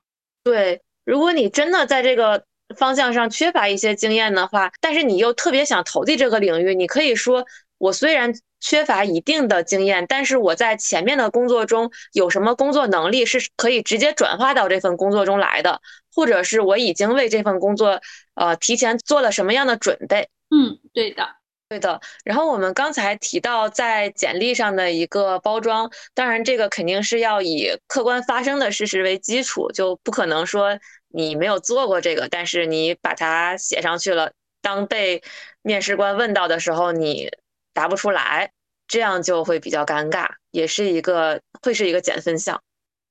[0.45, 2.43] 对，如果你真的在这个
[2.75, 7.45] 方向上缺乏一些经验的话，但是你又特别想投递这个领域，你可以说。
[7.79, 15.81] 我虽然缺乏一定的经验，但是我在前面的工作中有什么工作能力是可以直接转化到这份工作中来的，
[16.15, 18.01] 或者是我已经为这份工作
[18.35, 20.31] 呃提前做了什么样的准备？
[20.51, 21.29] 嗯，对的，
[21.69, 22.01] 对的。
[22.25, 35.23] 然后我们刚才提到在简历上的一个包装，当然这个肯定是要以客观发生的事实为基础，就不可能说你没有做过这个，但是你把它写上去了，当被
[35.61, 37.31] 面试官问到的时候，你。
[37.77, 38.51] 答不出来，
[38.89, 42.61] 这样就会比较尴尬，也是一个会是一个减分项。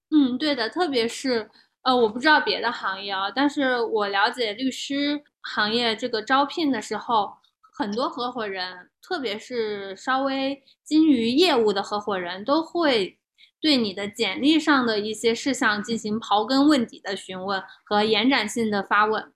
[0.09, 1.49] 嗯，对的，特别是
[1.83, 7.31] 呃，我不知道别的行业啊，但是我了解律师行业这个招聘的时候，
[7.77, 13.19] 很多合伙人，特别是稍微精于业务的合伙人，都会
[13.61, 19.31] 对你的简历上的一些事项进行刨根问底的询问和延展性的发问。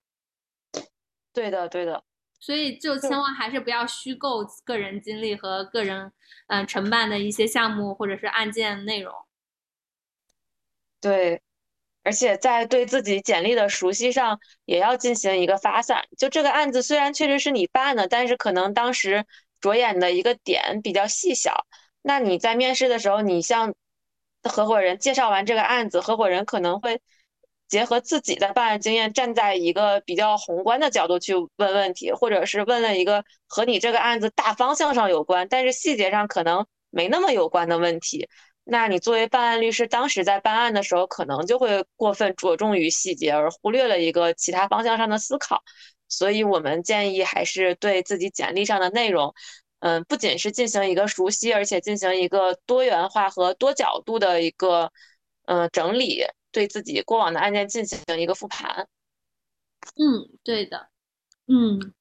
[1.32, 2.02] 对的，对的。
[2.40, 6.10] 所以就千万还是不要虚构个人经历和个人
[6.48, 9.14] 嗯承办的一些项目或者是案件内容。
[11.00, 11.42] 对，
[12.02, 16.02] 而且在对自己简历的熟悉上也要进行一个发散。
[16.18, 19.26] 就这个案子虽然确实是你办的，但是可能当时
[19.60, 21.66] 着眼的一个点比较细小。
[22.02, 23.74] 那你在面试的时候，你向
[24.42, 27.00] 合伙人介绍完这个案子，合伙人可能会。
[27.70, 38.28] 结合自己的办案经验，站在一个比较宏观的角度去问问题，或者是问了一个和你这个案子大方向上有关，但是细节上可能没那么有关的问题，
[38.64, 45.62] 那你作为办案律师，当时在办案的时候，可能就会过分着重于细节，而忽略了一个其他方向上的思考。
[46.08, 49.32] 所以我们建议还是对自己简历上的内容，
[49.78, 54.90] 嗯，不仅是进行一个熟悉，而且进行一个多元化和多角度的一个，
[55.46, 56.24] 嗯，整理。
[56.52, 58.88] 对自己过往的案件进行一个复盘。
[59.96, 60.88] 嗯，对的。
[61.46, 61.92] 嗯，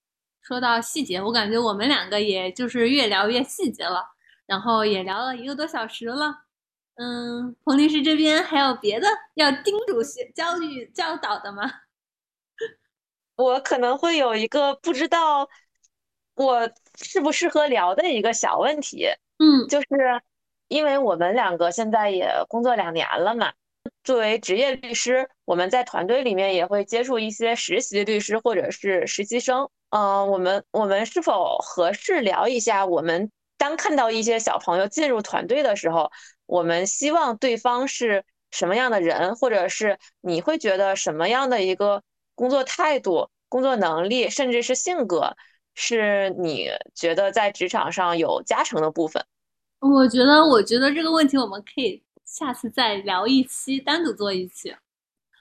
[0.41, 4.03] 说到细节，我感觉我们两个也就是越聊越细节了，
[4.45, 6.43] 然后也聊了一个多小时了。
[6.95, 10.03] 嗯，彭律师这边还有别的要叮嘱、
[10.35, 11.63] 教育、教导的吗？
[13.35, 15.47] 我可能会有一个不知道
[16.35, 19.07] 我适不适合聊的一个小问题。
[19.37, 19.87] 嗯，就是
[20.67, 23.53] 因为我们两个现在也工作两年了嘛。
[24.03, 29.69] 作为职业律师，我们在团队里面也会接触一些实习律师或者是实习生。
[29.89, 32.85] 嗯，我们我们是否合适聊一下？
[32.85, 36.11] 我们当看到一些小朋友进入团队的时候，
[36.45, 42.03] 我们希望对方是什么样的人，或者是你会觉得什么样的一个
[42.35, 45.35] 工作态度、工作能力，甚至是性格，
[45.73, 49.25] 是你觉得在职场上有加成的部分？
[49.79, 52.03] 我觉得，我觉得这个问题我们可以。
[52.29, 54.75] 下次再聊一期，单独做一期。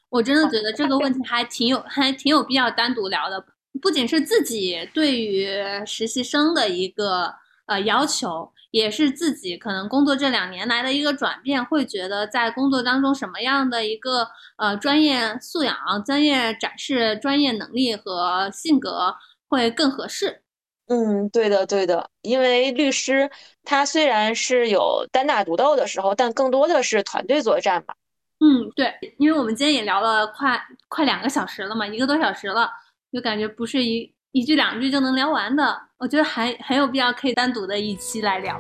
[0.08, 3.44] 我真的觉得这个问题还挺有，还挺有必要单独聊的。
[3.82, 5.46] 不仅是自己对于
[5.86, 7.34] 实习生的一个
[7.66, 14.26] 呃要求，也是自己可能工作这两年来的一个转变，会觉得在工作当中什么样的一个
[14.56, 19.14] 呃专业素养、专业展示、专业能力和性格
[19.46, 20.40] 会更合适。
[20.88, 23.30] 嗯，对的，对的，因为律师
[23.62, 27.94] 他虽然是有单打独斗的时候，但更多的是团队作战嘛。
[28.40, 30.58] 嗯，对，因为我们今天也聊了快
[30.88, 32.70] 快两个小时了嘛，一个多小时了，
[33.12, 38.58] 就感觉不是一一句两句就能聊完的，我觉得还很有必要可以单独的一期来聊。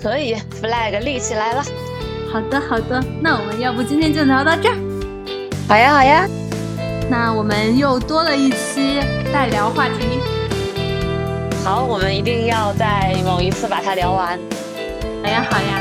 [0.00, 1.62] 可以，flag 立起来了。
[2.30, 4.76] 好的，好的，那我们要不今天就聊到这儿？
[5.66, 6.28] 好呀，好呀。
[7.10, 9.00] 那我们又多了一期
[9.32, 10.33] 待聊话题。
[11.64, 14.38] 好，我们一定要在某一次把它聊完。
[15.22, 15.80] 好呀，好呀，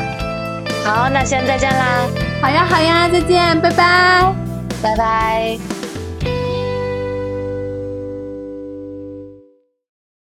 [0.85, 2.07] 好，那先再见啦。
[2.41, 4.33] 好呀，好呀，再见，拜拜，
[4.81, 5.82] 拜拜。